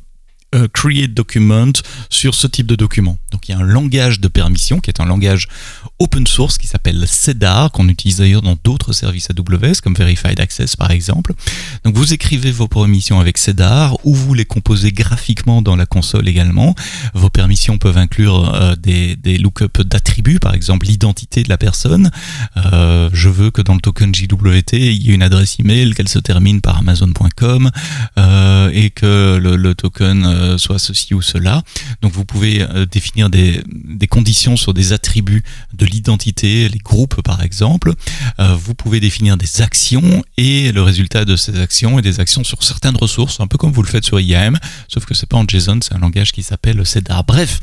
euh, 0.53 0.67
create 0.73 1.13
document 1.13 1.71
sur 2.09 2.35
ce 2.35 2.45
type 2.45 2.67
de 2.67 2.75
document. 2.75 3.17
Donc 3.31 3.47
il 3.47 3.53
y 3.53 3.55
a 3.55 3.59
un 3.59 3.63
langage 3.63 4.19
de 4.19 4.27
permission 4.27 4.81
qui 4.81 4.89
est 4.89 4.99
un 4.99 5.05
langage 5.05 5.47
open 5.97 6.27
source 6.27 6.57
qui 6.57 6.67
s'appelle 6.67 7.07
CEDAR, 7.07 7.71
qu'on 7.71 7.87
utilise 7.87 8.17
d'ailleurs 8.17 8.41
dans 8.41 8.57
d'autres 8.61 8.91
services 8.91 9.29
AWS 9.29 9.79
comme 9.81 9.93
Verified 9.95 10.41
Access 10.41 10.75
par 10.75 10.91
exemple. 10.91 11.33
Donc 11.85 11.95
vous 11.95 12.11
écrivez 12.13 12.51
vos 12.51 12.67
permissions 12.67 13.21
avec 13.21 13.37
CEDAR 13.37 13.97
ou 14.05 14.13
vous 14.13 14.33
les 14.33 14.43
composez 14.43 14.91
graphiquement 14.91 15.61
dans 15.61 15.77
la 15.77 15.85
console 15.85 16.27
également. 16.27 16.75
Vos 17.13 17.29
permissions 17.29 17.77
peuvent 17.77 17.97
inclure 17.97 18.53
euh, 18.53 18.75
des, 18.75 19.37
lookups 19.37 19.85
d'attributs, 19.85 20.39
par 20.39 20.53
exemple 20.53 20.85
l'identité 20.85 21.43
de 21.43 21.49
la 21.49 21.57
personne. 21.57 22.11
Euh, 22.57 23.09
je 23.13 23.29
veux 23.29 23.51
que 23.51 23.61
dans 23.61 23.75
le 23.75 23.79
token 23.79 24.13
JWT, 24.13 24.73
il 24.73 25.07
y 25.07 25.11
ait 25.11 25.15
une 25.15 25.23
adresse 25.23 25.59
email, 25.59 25.93
qu'elle 25.93 26.09
se 26.09 26.19
termine 26.19 26.59
par 26.59 26.79
amazon.com. 26.79 27.71
et 28.73 28.89
que 28.89 29.39
le, 29.41 29.75
token 29.75 30.25
soit 30.57 30.79
ceci 30.79 31.13
ou 31.13 31.21
cela. 31.21 31.63
Donc 32.01 32.13
vous 32.13 32.25
pouvez 32.25 32.65
définir 32.91 33.29
des, 33.29 33.63
conditions 34.09 34.57
sur 34.57 34.73
des 34.73 34.93
attributs 34.93 35.43
de 35.73 35.85
l'identité, 35.85 36.67
les 36.69 36.79
groupes 36.79 37.21
par 37.21 37.41
exemple. 37.43 37.93
vous 38.39 38.75
pouvez 38.75 38.99
définir 38.99 39.37
des 39.37 39.61
actions 39.61 40.23
et 40.37 40.71
le 40.71 40.81
résultat 40.81 41.25
de 41.25 41.35
ces 41.35 41.59
actions 41.59 41.99
et 41.99 42.01
des 42.01 42.19
actions 42.19 42.43
sur 42.43 42.63
certaines 42.63 42.97
ressources, 42.97 43.39
un 43.39 43.47
peu 43.47 43.57
comme 43.57 43.71
vous 43.71 43.83
le 43.83 43.87
faites 43.87 44.05
sur 44.05 44.19
IAM, 44.19 44.57
sauf 44.87 45.05
que 45.05 45.13
c'est 45.13 45.27
pas 45.27 45.37
en 45.37 45.45
JSON, 45.47 45.79
c'est 45.81 45.93
un 45.93 45.99
langage 45.99 46.31
qui 46.31 46.43
s'appelle 46.43 46.85
CEDAR. 46.85 47.23
Bref, 47.23 47.59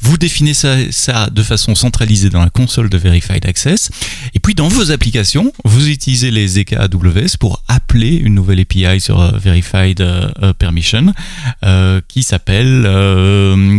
vous 0.00 0.16
définissez 0.16 0.92
ça, 0.92 1.30
de 1.30 1.42
façon 1.42 1.74
centralisée 1.74 2.30
dans 2.30 2.42
la 2.42 2.50
console 2.50 2.88
de 2.88 2.98
Verified 2.98 3.46
Access. 3.46 3.90
Et 4.34 4.40
puis 4.40 4.54
dans 4.54 4.68
vos 4.68 4.90
applications, 4.90 5.52
vous 5.64 5.88
utilisez 5.88 6.30
les 6.30 6.58
EK 6.58 6.74
AWS 6.74 7.36
pour 7.38 7.62
appeler 7.68 8.16
une 8.16 8.34
nouvelle 8.34 8.60
API 8.60 9.00
sur 9.00 9.20
euh, 9.20 9.32
Verified 9.38 10.00
euh, 10.00 10.30
euh, 10.42 10.52
Permission 10.52 11.12
qui 12.08 12.19
s'appelle 12.22 12.88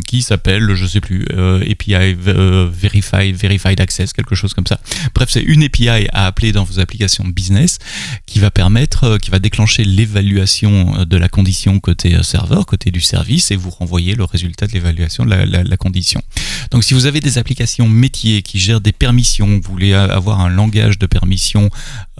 qui 0.07 0.21
s'appelle 0.21 0.73
je 0.75 0.85
sais 0.85 1.01
plus 1.01 1.25
API 1.31 2.15
Verified 2.15 3.35
Verified 3.35 3.79
Access 3.79 4.13
quelque 4.13 4.35
chose 4.35 4.53
comme 4.53 4.67
ça. 4.67 4.79
Bref, 5.13 5.29
c'est 5.31 5.41
une 5.41 5.63
API 5.63 6.07
à 6.11 6.25
appeler 6.25 6.51
dans 6.51 6.63
vos 6.63 6.79
applications 6.79 7.25
business 7.25 7.79
qui 8.25 8.39
va 8.39 8.51
permettre 8.51 9.17
qui 9.17 9.29
va 9.29 9.39
déclencher 9.39 9.83
l'évaluation 9.83 11.05
de 11.05 11.17
la 11.17 11.29
condition 11.29 11.79
côté 11.79 12.21
serveur, 12.23 12.65
côté 12.65 12.91
du 12.91 13.01
service 13.01 13.51
et 13.51 13.55
vous 13.55 13.69
renvoyer 13.69 14.15
le 14.15 14.23
résultat 14.23 14.67
de 14.67 14.73
l'évaluation 14.73 15.25
de 15.25 15.31
la, 15.31 15.77
condition. 15.77 16.21
Donc 16.69 16.83
si 16.83 16.93
vous 16.93 17.05
avez 17.05 17.19
des 17.19 17.37
applications 17.37 17.87
métiers 17.87 18.41
qui 18.41 18.59
gèrent 18.59 18.81
des 18.81 18.91
permissions, 18.91 19.59
vous 19.63 19.71
voulez 19.71 19.93
avoir 19.93 20.41
un 20.41 20.49
langage 20.49 20.99
de 20.99 21.05
permission 21.05 21.69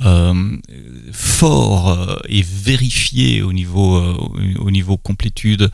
euh, 0.03 0.57
fort 1.11 1.89
euh, 1.89 2.15
et 2.27 2.41
vérifié 2.41 3.43
au 3.43 3.53
niveau, 3.53 3.97
euh, 3.97 4.17
au 4.59 4.71
niveau 4.71 4.97
complétude 4.97 5.69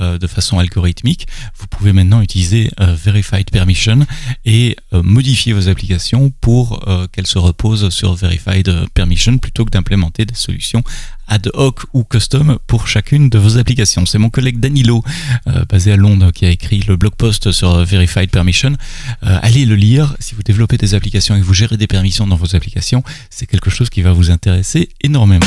de 0.00 0.26
façon 0.26 0.58
algorithmique, 0.58 1.26
vous 1.56 1.66
pouvez 1.66 1.92
maintenant 1.92 2.22
utiliser 2.22 2.70
Verified 2.78 3.50
Permission 3.50 4.06
et 4.44 4.76
modifier 4.92 5.52
vos 5.52 5.68
applications 5.68 6.32
pour 6.40 6.84
qu'elles 7.12 7.26
se 7.26 7.38
reposent 7.38 7.90
sur 7.90 8.14
Verified 8.14 8.70
Permission 8.94 9.38
plutôt 9.38 9.64
que 9.64 9.70
d'implémenter 9.70 10.24
des 10.24 10.34
solutions 10.34 10.82
ad 11.28 11.48
hoc 11.54 11.84
ou 11.94 12.04
custom 12.04 12.58
pour 12.66 12.88
chacune 12.88 13.30
de 13.30 13.38
vos 13.38 13.56
applications. 13.56 14.04
C'est 14.06 14.18
mon 14.18 14.28
collègue 14.28 14.60
Danilo, 14.60 15.02
basé 15.68 15.92
à 15.92 15.96
Londres, 15.96 16.30
qui 16.30 16.44
a 16.44 16.50
écrit 16.50 16.80
le 16.86 16.96
blog 16.96 17.14
post 17.14 17.52
sur 17.52 17.84
Verified 17.84 18.30
Permission. 18.30 18.76
allez 19.22 19.64
le 19.64 19.76
lire. 19.76 20.14
Si 20.20 20.34
vous 20.34 20.42
développez 20.42 20.76
des 20.76 20.94
applications 20.94 21.34
et 21.34 21.40
que 21.40 21.44
vous 21.44 21.54
gérez 21.54 21.76
des 21.76 21.86
permissions 21.86 22.26
dans 22.26 22.36
vos 22.36 22.54
applications, 22.54 23.02
c'est 23.30 23.46
quelque 23.46 23.70
chose 23.70 23.90
qui 23.90 24.02
va 24.02 24.12
vous 24.12 24.30
intéresser 24.30 24.90
énormément. 25.02 25.46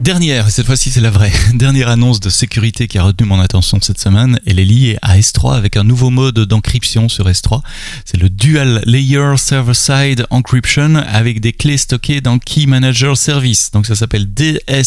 Dernière, 0.00 0.48
et 0.48 0.50
cette 0.50 0.64
fois-ci 0.64 0.90
c'est 0.90 1.00
la 1.00 1.10
vraie, 1.10 1.32
dernière 1.54 1.88
annonce 1.88 2.20
de 2.20 2.30
sécurité 2.30 2.88
qui 2.88 2.96
a 2.98 3.02
retenu 3.02 3.26
mon 3.26 3.40
attention 3.40 3.78
cette 3.80 4.00
semaine, 4.00 4.40
elle 4.46 4.58
est 4.58 4.64
liée 4.64 4.96
à 5.02 5.18
S3 5.18 5.54
avec 5.54 5.76
un 5.76 5.84
nouveau 5.84 6.08
mode 6.10 6.38
d'encryption 6.38 7.08
sur 7.10 7.28
S3. 7.28 7.60
C'est 8.04 8.16
le 8.16 8.30
Dual 8.30 8.82
Layer 8.86 9.36
Server-Side 9.36 10.26
Encryption 10.30 10.94
avec 10.96 11.40
des 11.40 11.52
clés 11.52 11.76
stockées 11.76 12.20
dans 12.22 12.38
Key 12.38 12.66
Manager 12.66 13.16
Service. 13.16 13.70
Donc 13.70 13.86
ça 13.86 13.94
s'appelle 13.94 14.26
DSSE-KMS. 14.32 14.86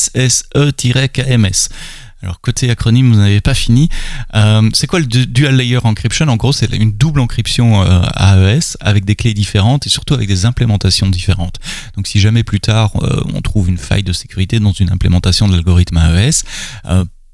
Alors 2.24 2.40
côté 2.40 2.70
acronyme, 2.70 3.12
vous 3.12 3.20
n'avez 3.20 3.42
pas 3.42 3.54
fini. 3.54 3.90
Euh, 4.36 4.70
c'est 4.74 4.88
quoi 4.88 5.00
le 5.00 5.06
dual 5.06 5.56
layer 5.56 5.80
encryption? 5.84 6.28
En 6.28 6.36
gros, 6.36 6.54
c'est 6.54 6.72
une 6.74 6.92
double 6.92 7.20
encryption 7.20 7.84
euh, 7.84 8.02
AES 8.16 8.78
avec 8.80 9.06
des 9.06 9.16
clés 9.16 9.34
différentes 9.34 9.88
et 9.88 9.90
surtout 9.90 10.14
avec 10.14 10.28
des 10.28 10.46
implémentations 10.46 11.10
différentes. 11.10 11.60
Donc 11.96 12.08
si 12.08 12.20
jamais 12.20 12.44
plus 12.44 12.60
tard 12.60 12.92
euh, 13.02 13.22
on 13.34 13.42
trouve 13.42 13.70
une 13.70 13.78
faille 13.78 14.04
de 14.04 14.14
sécurité 14.14 14.60
dans 14.60 14.72
une 14.72 14.92
implémentation 14.92 15.48
de 15.48 15.54
l'algorithme 15.54 15.98
AES, 15.98 16.44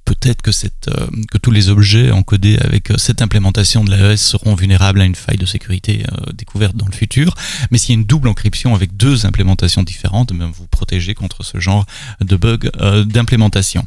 peut-être 0.07 0.41
euh, 0.47 1.07
que 1.29 1.37
tous 1.37 1.51
les 1.51 1.69
objets 1.69 2.11
encodés 2.11 2.57
avec 2.59 2.91
euh, 2.91 2.95
cette 2.97 3.21
implémentation 3.21 3.83
de 3.83 3.91
l'AES 3.91 4.17
seront 4.17 4.55
vulnérables 4.55 5.01
à 5.01 5.05
une 5.05 5.15
faille 5.15 5.37
de 5.37 5.45
sécurité 5.45 6.05
euh, 6.07 6.31
découverte 6.33 6.77
dans 6.77 6.85
le 6.85 6.93
futur. 6.93 7.35
Mais 7.71 7.77
s'il 7.77 7.93
y 7.93 7.97
a 7.97 7.99
une 7.99 8.05
double 8.05 8.29
encryption 8.29 8.73
avec 8.73 8.95
deux 8.95 9.25
implémentations 9.25 9.83
différentes, 9.83 10.31
même 10.31 10.51
vous 10.51 10.65
protégez 10.67 11.13
contre 11.13 11.43
ce 11.43 11.59
genre 11.59 11.85
de 12.21 12.35
bug 12.37 12.71
d'implémentation. 13.05 13.85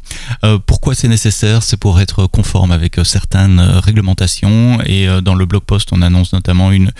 pourquoi 0.65 0.93
c'est 0.93 1.07
nécessaire? 1.07 1.63
C'est 1.63 1.77
pour 1.77 1.99
être 1.99 2.27
conforme 2.27 2.71
avec 2.71 2.99
certaines 3.03 3.59
réglementations 3.59 4.81
et 4.85 5.07
dans 5.23 5.35
le 5.35 5.45
blog 5.45 5.63
post 5.63 5.89
on 5.91 6.01
annonce 6.01 6.33
notamment 6.33 6.71
une, 6.71 6.91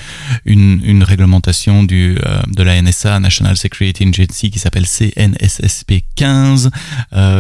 une, 0.46 1.04
réglementation 1.04 1.84
du, 1.84 2.18
de 2.48 2.64
la 2.64 2.82
NSA, 2.82 3.20
National 3.20 3.58
Security 3.58 4.08
Agency, 4.08 4.50
qui 4.50 4.60
s'appelle 4.60 4.86
CNSSP 4.88 6.04
15, 6.16 6.72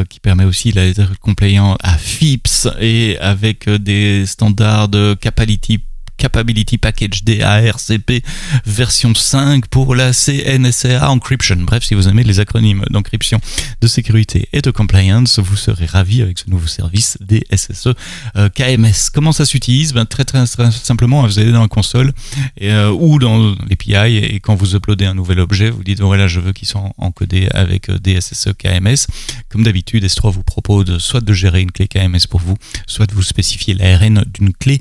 qui 0.09 0.19
permet 0.19 0.45
aussi 0.45 0.71
d'être 0.71 1.17
compliant 1.19 1.70
à 1.81 1.97
FIPS 1.97 2.67
et 2.79 3.17
avec 3.19 3.67
euh, 3.67 3.77
des 3.79 4.25
standards 4.25 4.89
de 4.89 5.13
capability 5.13 5.79
Capability 6.21 6.77
Package 6.77 7.23
DARCP 7.23 8.23
version 8.67 9.15
5 9.15 9.65
pour 9.65 9.95
la 9.95 10.13
CNSA 10.13 11.09
Encryption. 11.09 11.55
Bref, 11.61 11.83
si 11.83 11.95
vous 11.95 12.07
aimez 12.07 12.23
les 12.23 12.39
acronymes 12.39 12.85
d'encryption, 12.91 13.41
de 13.81 13.87
sécurité 13.87 14.47
et 14.53 14.61
de 14.61 14.69
compliance, 14.69 15.39
vous 15.39 15.55
serez 15.55 15.87
ravi 15.87 16.21
avec 16.21 16.37
ce 16.37 16.47
nouveau 16.47 16.67
service 16.67 17.17
DSSE 17.21 17.87
euh, 18.35 18.49
KMS. 18.49 19.09
Comment 19.11 19.31
ça 19.31 19.47
s'utilise? 19.47 19.93
Ben, 19.93 20.05
très, 20.05 20.23
très, 20.23 20.45
simplement, 20.45 21.25
vous 21.25 21.39
allez 21.39 21.51
dans 21.51 21.63
la 21.63 21.67
console 21.67 22.13
euh, 22.61 22.91
ou 22.91 23.17
dans 23.17 23.55
l'API 23.67 24.17
et 24.17 24.39
quand 24.41 24.53
vous 24.53 24.75
uploadez 24.75 25.05
un 25.05 25.15
nouvel 25.15 25.39
objet, 25.39 25.71
vous 25.71 25.83
dites 25.83 26.01
voilà, 26.01 26.27
je 26.27 26.39
veux 26.39 26.53
qu'il 26.53 26.67
soit 26.67 26.83
encodé 26.99 27.47
avec 27.51 27.89
euh, 27.89 27.97
DSSE 27.97 28.49
KMS. 28.59 29.07
Comme 29.49 29.63
d'habitude, 29.63 30.05
S3 30.05 30.31
vous 30.31 30.43
propose 30.43 30.99
soit 30.99 31.21
de 31.21 31.33
gérer 31.33 31.61
une 31.61 31.71
clé 31.71 31.87
KMS 31.87 32.27
pour 32.29 32.41
vous, 32.41 32.57
soit 32.85 33.07
de 33.07 33.15
vous 33.15 33.23
spécifier 33.23 33.73
l'ARN 33.73 34.23
d'une 34.31 34.53
clé 34.53 34.79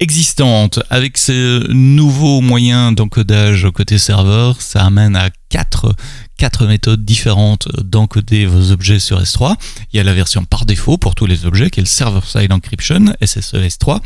existante. 0.00 0.80
Avec 0.88 1.18
ces 1.18 1.60
nouveaux 1.68 2.40
moyens 2.40 2.94
d'encodage 2.94 3.68
côté 3.72 3.98
serveur, 3.98 4.60
ça 4.62 4.84
amène 4.84 5.14
à 5.14 5.28
quatre, 5.50 5.94
quatre 6.38 6.66
méthodes 6.66 7.04
différentes 7.04 7.68
d'encoder 7.82 8.46
vos 8.46 8.72
objets 8.72 8.98
sur 8.98 9.20
S3. 9.20 9.56
Il 9.92 9.98
y 9.98 10.00
a 10.00 10.02
la 10.02 10.14
version 10.14 10.44
par 10.44 10.64
défaut 10.64 10.96
pour 10.96 11.14
tous 11.14 11.26
les 11.26 11.44
objets 11.44 11.68
qui 11.68 11.80
est 11.80 11.82
le 11.82 11.86
Server-Side 11.86 12.50
Encryption, 12.50 13.12
SSE 13.22 13.54
S3. 13.54 14.00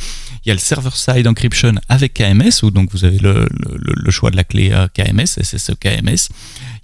Il 0.44 0.48
y 0.48 0.50
a 0.50 0.54
le 0.54 0.60
Server-Side 0.60 1.28
Encryption 1.28 1.74
avec 1.88 2.14
KMS, 2.14 2.64
où 2.64 2.72
donc 2.72 2.90
vous 2.90 3.04
avez 3.04 3.18
le, 3.18 3.46
choix 4.10 4.32
de 4.32 4.36
la 4.36 4.44
clé 4.44 4.72
euh, 4.72 4.88
KMS, 4.92 5.40
SSE 5.42 5.74
KMS. 5.78 6.28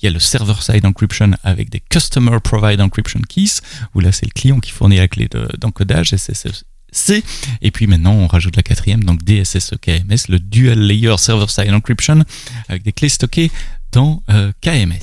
Il 0.00 0.04
y 0.04 0.06
a 0.06 0.10
le 0.10 0.20
Server-Side 0.20 0.86
Encryption 0.86 1.32
avec 1.42 1.68
des 1.68 1.80
Customer 1.80 2.38
Provide 2.42 2.80
Encryption 2.80 3.20
Keys, 3.28 3.60
où 3.94 4.00
là 4.00 4.12
c'est 4.12 4.26
le 4.26 4.32
client 4.32 4.60
qui 4.60 4.70
fournit 4.70 4.98
la 4.98 5.08
clé 5.08 5.28
d'encodage, 5.58 6.14
SSE 6.14 6.64
Et 7.62 7.70
puis 7.70 7.86
maintenant, 7.86 8.14
on 8.14 8.26
rajoute 8.26 8.56
la 8.56 8.62
quatrième, 8.62 9.04
donc 9.04 9.22
DSS 9.24 9.74
KMS, 9.80 10.28
le 10.28 10.38
Dual 10.38 10.78
Layer 10.78 11.16
Server 11.18 11.46
Side 11.48 11.72
Encryption, 11.72 12.24
avec 12.68 12.82
des 12.82 12.92
clés 12.92 13.08
stockées 13.08 13.50
dans 13.92 14.22
euh, 14.30 14.52
KMS. 14.60 15.00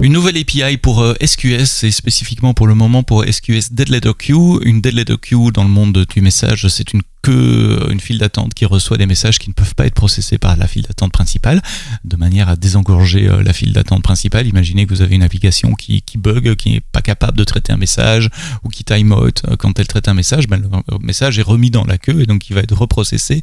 Une 0.00 0.12
nouvelle 0.12 0.36
API 0.38 0.76
pour 0.76 1.04
SQS 1.20 1.84
euh, 1.84 1.86
et 1.86 1.90
spécifiquement 1.90 2.54
pour 2.54 2.66
le 2.66 2.74
moment 2.74 3.02
pour 3.02 3.24
SQS 3.24 3.72
Dead 3.72 3.88
Letter 3.88 4.12
Queue. 4.16 4.60
Une 4.62 4.80
Dead 4.80 4.94
Letter 4.94 5.16
Queue 5.20 5.50
dans 5.52 5.64
le 5.64 5.70
monde 5.70 6.06
du 6.08 6.20
message, 6.20 6.68
c'est 6.68 6.92
une 6.92 7.02
que 7.22 7.30
euh, 7.30 7.90
une 7.90 8.00
file 8.00 8.18
d'attente 8.18 8.54
qui 8.54 8.64
reçoit 8.64 8.96
des 8.96 9.06
messages 9.06 9.38
qui 9.38 9.48
ne 9.48 9.54
peuvent 9.54 9.74
pas 9.74 9.86
être 9.86 9.94
processés 9.94 10.38
par 10.38 10.56
la 10.56 10.66
file 10.66 10.82
d'attente 10.82 11.12
principale, 11.12 11.60
de 12.04 12.16
manière 12.16 12.48
à 12.48 12.56
désengorger 12.56 13.28
euh, 13.28 13.42
la 13.42 13.52
file 13.52 13.72
d'attente 13.72 14.02
principale. 14.02 14.46
Imaginez 14.46 14.86
que 14.86 14.94
vous 14.94 15.02
avez 15.02 15.16
une 15.16 15.22
application 15.22 15.74
qui, 15.74 16.02
bug, 16.16 16.54
qui 16.54 16.70
n'est 16.70 16.80
pas 16.80 17.02
capable 17.02 17.36
de 17.36 17.44
traiter 17.44 17.72
un 17.72 17.76
message 17.76 18.30
ou 18.62 18.68
qui 18.68 18.84
time 18.84 19.12
out 19.12 19.42
quand 19.58 19.78
elle 19.78 19.86
traite 19.86 20.08
un 20.08 20.14
message, 20.14 20.46
ben, 20.48 20.60
le 20.60 20.98
message 21.00 21.38
est 21.38 21.42
remis 21.42 21.70
dans 21.70 21.84
la 21.84 21.98
queue 21.98 22.20
et 22.20 22.26
donc 22.26 22.48
il 22.50 22.54
va 22.54 22.60
être 22.60 22.76
reprocessé 22.76 23.42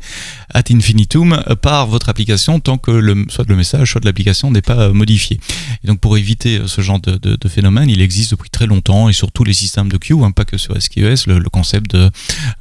ad 0.54 0.66
infinitum 0.72 1.44
par 1.62 1.88
votre 1.88 2.10
application 2.10 2.60
tant 2.60 2.78
que 2.78 2.92
le, 2.92 3.26
soit 3.30 3.48
le 3.48 3.56
message, 3.56 3.92
soit 3.92 4.04
l'application 4.04 4.52
n'est 4.52 4.62
pas 4.62 4.90
modifié. 4.90 5.40
Donc 5.84 6.00
pour 6.00 6.18
éviter 6.18 6.35
euh, 6.46 6.68
ce 6.68 6.82
genre 6.82 7.00
de, 7.00 7.48
phénomène, 7.48 7.90
il 7.90 8.02
existe 8.02 8.32
depuis 8.32 8.50
très 8.50 8.66
longtemps 8.66 9.10
et 9.10 9.14
sur 9.14 9.32
tous 9.32 9.44
les 9.44 9.54
systèmes 9.54 9.90
de 9.90 9.98
queue, 9.98 10.16
hein, 10.24 10.32
pas 10.32 10.46
que 10.46 10.58
sur 10.58 10.80
SQS, 10.80 11.28
le, 11.28 11.50
concept 11.50 11.92
de 11.92 12.10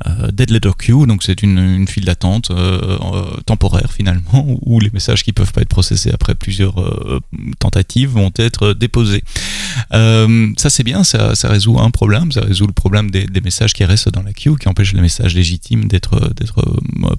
euh, 0.07 0.31
dead 0.31 0.51
letter 0.51 0.71
queue. 0.79 1.07
Donc 1.07 1.23
c'est 1.23 1.43
une, 1.43 1.87
file 1.89 2.05
d'attente 2.05 2.51
euh, 2.51 2.99
temporaire 3.47 3.93
finalement 3.93 4.47
où 4.63 4.81
les 4.81 4.91
messages 4.93 5.23
qui 5.23 5.33
peuvent 5.33 5.53
pas 5.53 5.63
être 5.63 5.69
processés 5.69 6.11
après 6.13 6.35
plusieurs 6.35 6.75
tentatives 7.59 8.11
vont 8.11 8.33
être 8.37 8.73
déposés. 8.73 9.25
ça 9.91 10.71
c'est 10.71 10.85
bien, 10.85 11.05
ça, 11.05 11.33
résout 11.45 11.79
un 11.79 11.91
problème, 11.91 12.33
ça 12.33 12.43
résout 12.43 12.67
le 12.67 12.73
problème 12.73 13.11
des, 13.11 13.27
messages 13.41 13.73
qui 13.75 13.85
restent 13.85 14.09
dans 14.09 14.23
la 14.23 14.33
queue, 14.33 14.57
qui 14.57 14.69
empêchent 14.69 14.95
les 14.95 15.01
messages 15.01 15.35
légitimes 15.35 15.87
d'être 15.87 16.33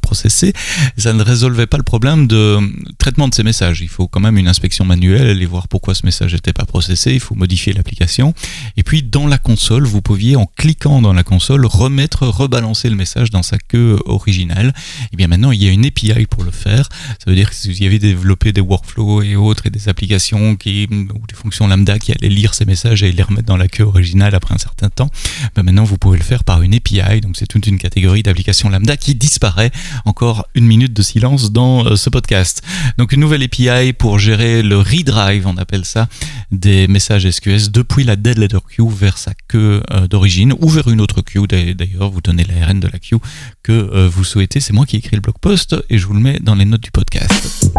processés. 0.02 0.54
Ça 0.98 1.14
ne 1.14 1.24
résolvait 1.24 1.68
pas 1.68 1.78
le 1.78 1.84
problème 1.84 2.28
de 2.28 2.58
traitement 2.98 3.28
de 3.28 3.34
ces 3.34 3.44
messages. 3.44 3.82
Il 3.82 3.90
faut 3.90 4.08
quand 4.08 4.20
même 4.20 4.38
une 4.38 4.48
inspection 4.48 4.86
manuelle 4.86 5.42
et 5.42 5.46
voir 5.46 5.68
pourquoi 5.68 5.94
ce 5.94 6.06
message 6.06 6.34
est 6.34 6.45
n'était 6.46 6.60
pas 6.60 6.66
processé, 6.66 7.14
il 7.14 7.20
faut 7.20 7.36
modifier 7.36 7.74
l'application. 7.74 8.34
Et 8.78 8.84
puis 8.84 9.02
dans 9.02 9.28
la 9.28 9.38
console, 9.38 9.86
vous 9.86 10.02
pouviez 10.02 10.36
en 10.36 10.46
cliquant 10.46 11.02
dans 11.02 11.14
la 11.14 11.24
console 11.24 11.66
remettre, 11.66 12.28
rebalancer 12.28 12.90
le 12.90 12.96
message 12.96 13.32
dans 13.32 13.44
sa 13.44 13.58
queue 13.58 13.98
originale. 14.06 14.74
Et 15.12 15.18
bien 15.18 15.28
maintenant, 15.28 15.52
il 15.52 15.64
y 15.64 15.68
a 15.68 15.72
une 15.72 15.86
API 15.86 16.28
pour 16.28 16.44
le 16.44 16.52
faire. 16.52 16.90
Ça 17.24 17.30
veut 17.30 17.36
dire 17.36 17.50
que 17.50 17.56
si 17.56 17.72
vous 17.72 17.82
y 17.82 17.86
avez 17.86 18.00
développé 18.00 18.54
des 18.54 18.62
workflows 18.62 19.24
et 19.24 19.36
autres 19.36 19.66
et 19.66 19.70
des 19.70 19.90
applications 19.90 20.56
qui, 20.56 20.88
ou 20.92 21.28
des 21.28 21.36
fonctions 21.36 21.68
lambda 21.68 21.98
qui 21.98 22.12
allaient 22.12 22.30
lire 22.30 22.54
ces 22.54 22.66
messages 22.66 23.02
et 23.04 23.12
les 23.12 23.24
remettre 23.24 23.48
dans 23.48 23.58
la 23.58 23.68
queue 23.68 23.84
originale 23.84 24.36
après 24.36 24.54
un 24.54 24.60
certain 24.60 24.90
temps, 24.90 25.10
ben 25.56 25.64
maintenant 25.64 25.84
vous 25.84 25.98
pouvez 25.98 26.18
le 26.18 26.24
faire 26.24 26.44
par 26.44 26.62
une 26.62 26.76
API. 26.76 27.22
Donc 27.22 27.38
c'est 27.38 27.48
toute 27.48 27.66
une 27.66 27.80
catégorie 27.80 28.24
d'applications 28.24 28.70
lambda 28.70 28.98
qui 28.98 29.16
disparaît. 29.16 29.72
Encore 30.06 30.48
une 30.54 30.66
minute 30.66 30.94
de 30.94 31.02
silence 31.02 31.52
dans 31.52 31.86
euh, 31.86 31.96
ce 31.96 32.10
podcast. 32.10 32.62
Donc 32.98 33.14
une 33.14 33.22
nouvelle 33.22 33.44
API 33.44 33.94
pour 33.94 34.20
gérer 34.20 34.62
le 34.62 34.78
redrive, 34.78 35.48
on 35.48 35.58
appelle 35.58 35.86
ça, 35.86 36.08
des 36.52 36.88
messages 36.88 37.30
SQS 37.30 37.72
depuis 37.72 38.04
la 38.04 38.16
dead 38.16 38.38
letter 38.38 38.60
queue 38.76 38.88
vers 38.88 39.18
sa 39.18 39.34
queue 39.48 39.82
euh, 39.92 40.08
d'origine 40.08 40.54
ou 40.60 40.70
vers 40.70 40.88
une 40.88 41.02
autre 41.02 41.22
queue. 41.22 41.48
D'ailleurs, 41.48 42.10
vous 42.10 42.22
donnez 42.22 42.44
l'ARN 42.44 42.80
de 42.80 42.88
la 42.88 43.00
queue 43.00 43.18
que 43.64 43.72
euh, 43.72 44.08
vous 44.08 44.24
souhaitez. 44.24 44.60
C'est 44.60 44.74
moi 44.74 44.86
qui 44.86 44.96
ai 44.96 45.00
écrit 45.00 45.16
le 45.16 45.22
blog 45.22 45.36
post 45.40 45.76
et 45.90 45.98
je 45.98 46.08
vous 46.08 46.14
le 46.14 46.20
mets 46.20 46.40
dans 46.40 46.56
les 46.56 46.66
notes 46.66 46.82
du 46.82 46.92
podcast. 46.92 47.72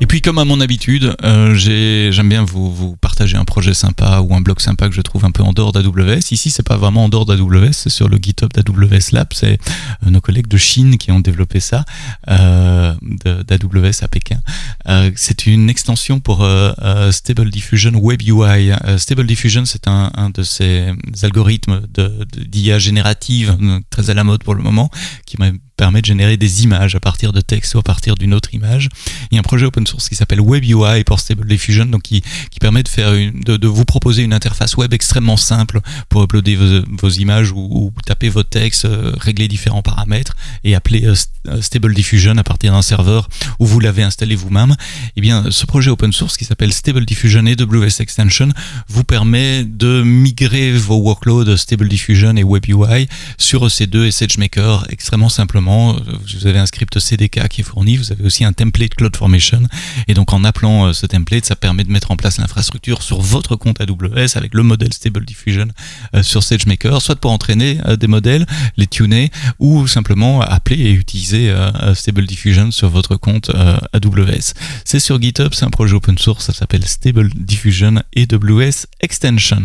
Et 0.00 0.06
puis 0.06 0.22
comme 0.22 0.38
à 0.38 0.44
mon 0.44 0.60
habitude, 0.60 1.14
euh, 1.24 1.54
j'aime 1.54 2.28
bien 2.28 2.44
vous, 2.44 2.96
partager 3.00 3.36
un 3.36 3.44
projet 3.44 3.74
sympa 3.74 4.20
ou 4.20 4.34
un 4.34 4.40
blog 4.40 4.60
sympa 4.60 4.88
que 4.88 4.94
je 4.94 5.00
trouve 5.00 5.24
un 5.24 5.30
peu 5.30 5.42
en 5.42 5.52
dehors 5.52 5.72
d'AWS. 5.72 6.30
Ici, 6.30 6.50
c'est 6.50 6.62
pas 6.62 6.76
vraiment 6.76 7.04
en 7.04 7.08
dehors 7.08 7.26
d'AWS, 7.26 7.72
c'est 7.72 7.90
sur 7.90 8.08
le 8.08 8.16
GitHub 8.16 8.50
d'AWS 8.52 9.12
Lab. 9.12 9.28
C'est 9.32 9.58
euh, 10.06 10.10
nos 10.10 10.20
collègues 10.20 10.46
de 10.46 10.56
Chine 10.56 10.98
qui 10.98 11.10
ont 11.10 11.20
développé 11.20 11.60
ça, 11.60 11.84
euh, 12.28 12.94
d'AWS 13.24 14.02
à 14.02 14.08
Pékin. 14.08 14.40
C'est 15.16 15.46
une 15.46 15.68
extension 15.68 16.20
pour 16.20 16.48
Stable 17.10 17.50
Diffusion 17.50 17.92
Web 17.94 18.22
UI. 18.22 18.72
Stable 18.96 19.26
Diffusion, 19.26 19.64
c'est 19.64 19.88
un, 19.88 20.30
de 20.32 20.42
ces 20.42 20.92
algorithmes 21.22 21.82
d'IA 22.36 22.78
générative, 22.78 23.56
très 23.90 24.10
à 24.10 24.14
la 24.14 24.24
mode 24.24 24.42
pour 24.42 24.54
le 24.54 24.62
moment, 24.62 24.90
qui 25.26 25.36
permet 25.78 26.02
de 26.02 26.06
générer 26.06 26.36
des 26.36 26.64
images 26.64 26.94
à 26.96 27.00
partir 27.00 27.32
de 27.32 27.40
texte 27.40 27.74
ou 27.74 27.78
à 27.78 27.82
partir 27.82 28.16
d'une 28.16 28.34
autre 28.34 28.52
image. 28.52 28.88
Il 29.30 29.36
y 29.36 29.38
a 29.38 29.40
un 29.40 29.44
projet 29.44 29.64
open 29.64 29.86
source 29.86 30.08
qui 30.08 30.16
s'appelle 30.16 30.40
Web 30.40 30.64
UI 30.64 31.04
pour 31.04 31.20
Stable 31.20 31.46
Diffusion, 31.46 31.86
donc 31.86 32.02
qui, 32.02 32.22
permet 32.60 32.82
de 32.82 32.88
faire 32.88 33.14
une, 33.14 33.40
de, 33.40 33.68
vous 33.68 33.84
proposer 33.84 34.24
une 34.24 34.32
interface 34.32 34.76
web 34.76 34.92
extrêmement 34.92 35.36
simple 35.36 35.80
pour 36.08 36.24
uploader 36.24 36.56
vos, 37.00 37.08
images 37.10 37.52
ou, 37.52 37.92
taper 38.04 38.28
vos 38.28 38.42
textes, 38.42 38.84
euh, 38.84 39.12
régler 39.16 39.46
différents 39.46 39.80
paramètres 39.80 40.34
et 40.64 40.74
appeler 40.74 41.06
euh, 41.06 41.14
euh 41.46 41.62
Stable 41.62 41.94
Diffusion 41.94 42.36
à 42.36 42.42
partir 42.42 42.72
d'un 42.72 42.82
serveur 42.82 43.28
où 43.60 43.66
vous 43.66 43.78
l'avez 43.78 44.02
installé 44.02 44.34
vous-même. 44.34 44.74
Eh 45.16 45.20
bien, 45.20 45.44
ce 45.50 45.64
projet 45.64 45.90
open 45.90 46.12
source 46.12 46.36
qui 46.36 46.44
s'appelle 46.44 46.72
Stable 46.72 47.04
Diffusion 47.06 47.46
AWS 47.46 48.00
Extension 48.00 48.48
vous 48.88 49.04
permet 49.04 49.64
de 49.64 50.02
migrer 50.02 50.72
vos 50.72 50.96
workloads 50.96 51.56
Stable 51.56 51.88
Diffusion 51.88 52.36
et 52.36 52.42
Web 52.42 52.64
UI 52.66 53.08
sur 53.38 53.64
EC2 53.64 54.06
et 54.06 54.10
SageMaker 54.10 54.86
extrêmement 54.90 55.28
simplement 55.28 55.67
vous 55.68 56.46
avez 56.46 56.58
un 56.58 56.66
script 56.66 56.98
CDK 56.98 57.48
qui 57.48 57.60
est 57.60 57.64
fourni, 57.64 57.96
vous 57.96 58.12
avez 58.12 58.24
aussi 58.24 58.44
un 58.44 58.52
template 58.52 58.94
CloudFormation. 58.94 59.62
Et 60.06 60.14
donc 60.14 60.32
en 60.32 60.44
appelant 60.44 60.86
euh, 60.86 60.92
ce 60.92 61.06
template, 61.06 61.44
ça 61.44 61.56
permet 61.56 61.84
de 61.84 61.90
mettre 61.90 62.10
en 62.10 62.16
place 62.16 62.38
l'infrastructure 62.38 63.02
sur 63.02 63.20
votre 63.20 63.56
compte 63.56 63.80
AWS 63.80 64.36
avec 64.36 64.54
le 64.54 64.62
modèle 64.62 64.92
Stable 64.92 65.24
Diffusion 65.24 65.68
euh, 66.14 66.22
sur 66.22 66.42
SageMaker, 66.42 67.02
soit 67.02 67.16
pour 67.16 67.30
entraîner 67.30 67.80
euh, 67.86 67.96
des 67.96 68.06
modèles, 68.06 68.46
les 68.76 68.86
tuner, 68.86 69.30
ou 69.58 69.86
simplement 69.86 70.40
appeler 70.40 70.76
et 70.76 70.92
utiliser 70.92 71.54
Stable 71.94 72.26
Diffusion 72.26 72.70
sur 72.70 72.88
votre 72.88 73.16
compte 73.16 73.50
AWS. 73.92 74.54
C'est 74.84 75.00
sur 75.00 75.20
GitHub, 75.20 75.52
c'est 75.52 75.64
un 75.64 75.70
projet 75.70 75.94
open 75.94 76.16
source, 76.18 76.46
ça 76.46 76.52
s'appelle 76.52 76.86
Stable 76.86 77.30
Diffusion 77.34 77.96
AWS 78.16 78.86
Extension. 79.00 79.64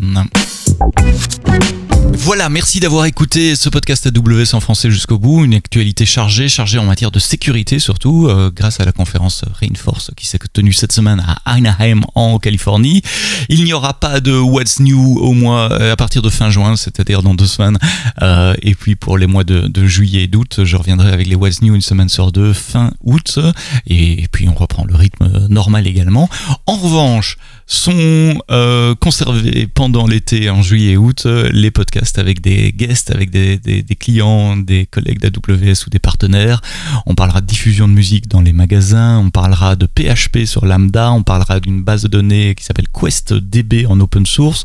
Voilà, 2.15 2.47
merci 2.47 2.79
d'avoir 2.79 3.05
écouté 3.05 3.55
ce 3.55 3.69
podcast 3.69 4.07
AWS 4.07 4.53
en 4.53 4.59
français 4.59 4.89
jusqu'au 4.89 5.17
bout. 5.17 5.43
Une 5.43 5.55
actualité 5.55 6.05
chargée, 6.05 6.47
chargée 6.47 6.77
en 6.77 6.85
matière 6.85 7.11
de 7.11 7.19
sécurité 7.19 7.79
surtout, 7.79 8.27
euh, 8.27 8.51
grâce 8.53 8.79
à 8.79 8.85
la 8.85 8.91
conférence 8.91 9.43
Reinforce 9.59 10.11
qui 10.15 10.27
s'est 10.27 10.39
tenue 10.53 10.73
cette 10.73 10.91
semaine 10.91 11.23
à 11.25 11.37
Anaheim 11.45 12.01
en 12.15 12.37
Californie. 12.37 13.01
Il 13.49 13.63
n'y 13.63 13.73
aura 13.73 13.95
pas 13.95 14.21
de 14.21 14.37
What's 14.37 14.79
New 14.79 15.17
au 15.17 15.33
mois 15.33 15.71
euh, 15.71 15.91
à 15.91 15.95
partir 15.95 16.21
de 16.21 16.29
fin 16.29 16.49
juin, 16.49 16.75
c'est-à-dire 16.75 17.23
dans 17.23 17.33
deux 17.33 17.47
semaines. 17.47 17.77
Euh, 18.21 18.53
et 18.61 18.75
puis 18.75 18.95
pour 18.95 19.17
les 19.17 19.27
mois 19.27 19.43
de, 19.43 19.67
de 19.67 19.85
juillet 19.85 20.23
et 20.23 20.27
d'août, 20.27 20.63
je 20.63 20.77
reviendrai 20.77 21.11
avec 21.11 21.27
les 21.27 21.35
What's 21.35 21.61
New 21.61 21.73
une 21.73 21.81
semaine 21.81 22.09
sur 22.09 22.31
deux 22.31 22.53
fin 22.53 22.91
août. 23.03 23.39
Et, 23.87 24.23
et 24.23 24.27
puis 24.31 24.47
on 24.47 24.53
reprend 24.53 24.85
le 24.85 24.95
rythme 24.95 25.47
normal 25.49 25.87
également. 25.87 26.29
En 26.67 26.75
revanche, 26.75 27.37
sont 27.65 28.41
euh, 28.51 28.95
conservés 28.95 29.67
pendant 29.67 30.05
l'été 30.05 30.49
en 30.49 30.61
juillet 30.61 30.93
et 30.93 30.97
août 30.97 31.25
les 31.25 31.71
podcasts 31.71 32.19
avec 32.19 32.41
des 32.41 32.71
guests, 32.71 33.11
avec 33.11 33.29
des, 33.29 33.57
des, 33.57 33.83
clients, 33.95 34.57
des 34.57 34.85
collègues 34.85 35.19
d'AWS 35.19 35.85
ou 35.87 35.89
des 35.89 35.99
partenaires. 35.99 36.61
On 37.05 37.15
parlera 37.15 37.41
de 37.41 37.45
diffusion 37.45 37.87
de 37.87 37.93
musique 37.93 38.27
dans 38.27 38.41
les 38.41 38.53
magasins, 38.53 39.19
on 39.19 39.29
parlera 39.29 39.75
de 39.75 39.85
PHP 39.85 40.45
sur 40.45 40.65
Lambda, 40.65 41.11
on 41.11 41.23
parlera 41.23 41.59
d'une 41.59 41.81
base 41.83 42.03
de 42.03 42.07
données 42.07 42.55
qui 42.55 42.63
s'appelle 42.63 42.87
QuestDB 42.89 43.85
en 43.87 43.99
open 43.99 44.25
source. 44.25 44.63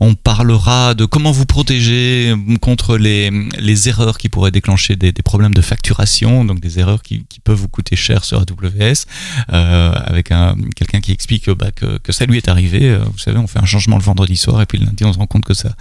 On 0.00 0.14
parlera 0.14 0.94
de 0.94 1.04
comment 1.04 1.32
vous 1.32 1.46
protéger 1.46 2.34
contre 2.60 2.96
les, 2.96 3.30
les 3.58 3.88
erreurs 3.88 4.18
qui 4.18 4.28
pourraient 4.28 4.50
déclencher 4.50 4.96
des, 4.96 5.12
problèmes 5.24 5.54
de 5.54 5.62
facturation, 5.62 6.44
donc 6.44 6.60
des 6.60 6.78
erreurs 6.78 7.02
qui, 7.02 7.24
qui 7.28 7.40
peuvent 7.40 7.56
vous 7.56 7.68
coûter 7.68 7.96
cher 7.96 8.24
sur 8.24 8.38
AWS, 8.38 9.06
euh, 9.52 9.92
avec 9.94 10.32
quelqu'un 10.76 11.00
qui 11.00 11.12
explique 11.12 11.48
bah, 11.50 11.70
que, 11.70 11.98
que 11.98 12.12
ça 12.12 12.23
lui 12.26 12.36
est 12.36 12.48
arrivé. 12.48 12.90
Euh, 12.90 12.98
vous 12.98 13.18
savez, 13.18 13.38
on 13.38 13.46
fait 13.46 13.58
un 13.58 13.64
changement 13.64 13.96
le 13.96 14.02
vendredi 14.02 14.36
soir 14.36 14.60
et 14.60 14.66
puis 14.66 14.78
le 14.78 14.86
lundi, 14.86 15.04
on 15.04 15.12
se 15.12 15.18
rend 15.18 15.26
compte 15.26 15.44
que 15.44 15.54
ça, 15.54 15.74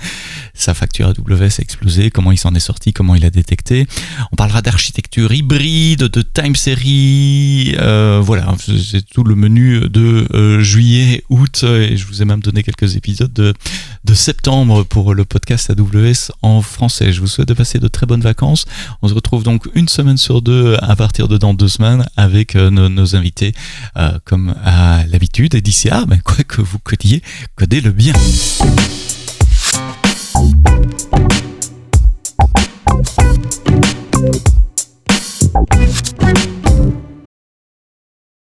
sa 0.54 0.74
facture 0.74 1.08
AWS 1.08 1.44
a 1.44 1.62
explosé, 1.62 2.12
comment 2.12 2.32
il 2.32 2.38
s'en 2.38 2.54
est 2.56 2.60
sorti, 2.60 2.94
comment 2.94 3.16
il 3.16 3.26
a 3.26 3.30
détecté. 3.30 3.88
On 4.32 4.36
parlera 4.36 4.62
d'architecture 4.62 5.34
hybride, 5.34 6.04
de 6.04 6.22
time 6.22 6.56
series. 6.56 7.76
Euh, 7.80 8.22
voilà, 8.24 8.56
c'est 8.60 9.08
tout 9.08 9.24
le 9.24 9.36
menu 9.36 9.90
de 9.90 10.28
euh, 10.34 10.62
juillet, 10.62 11.24
août 11.30 11.64
et 11.64 11.98
je 11.98 12.06
vous 12.06 12.22
ai 12.22 12.26
même 12.26 12.42
donné 12.42 12.64
quelques 12.64 12.96
épisodes 12.96 13.34
de, 13.34 13.54
septembre 14.14 14.84
pour 14.84 15.16
le 15.16 15.26
podcast 15.26 15.72
AWS 15.72 16.32
en 16.44 16.62
français. 16.62 17.12
Je 17.12 17.20
vous 17.20 17.26
souhaite 17.26 17.48
de 17.48 17.56
passer 17.56 17.80
de 17.80 17.88
très 17.88 18.06
bonnes 18.06 18.22
vacances. 18.22 18.66
On 19.02 19.08
se 19.08 19.14
retrouve 19.16 19.44
donc 19.44 19.68
une 19.74 19.88
semaine 19.88 20.18
sur 20.18 20.44
deux 20.44 20.78
à 20.84 20.96
partir 20.96 21.28
de 21.28 21.38
dans 21.38 21.56
deux 21.56 21.68
semaines 21.68 22.06
avec 22.16 22.54
nos, 22.54 23.16
invités 23.16 23.54
comme 24.24 24.54
à 24.64 25.04
l'habitude. 25.08 25.56
Et 25.56 25.62
d'ici 25.62 25.88
là, 25.88 26.06
ben, 26.08 26.20
que 26.42 26.62
vous 26.62 26.80
codiez, 26.80 27.22
codez 27.56 27.82
le 27.82 27.92
bien. 27.92 28.14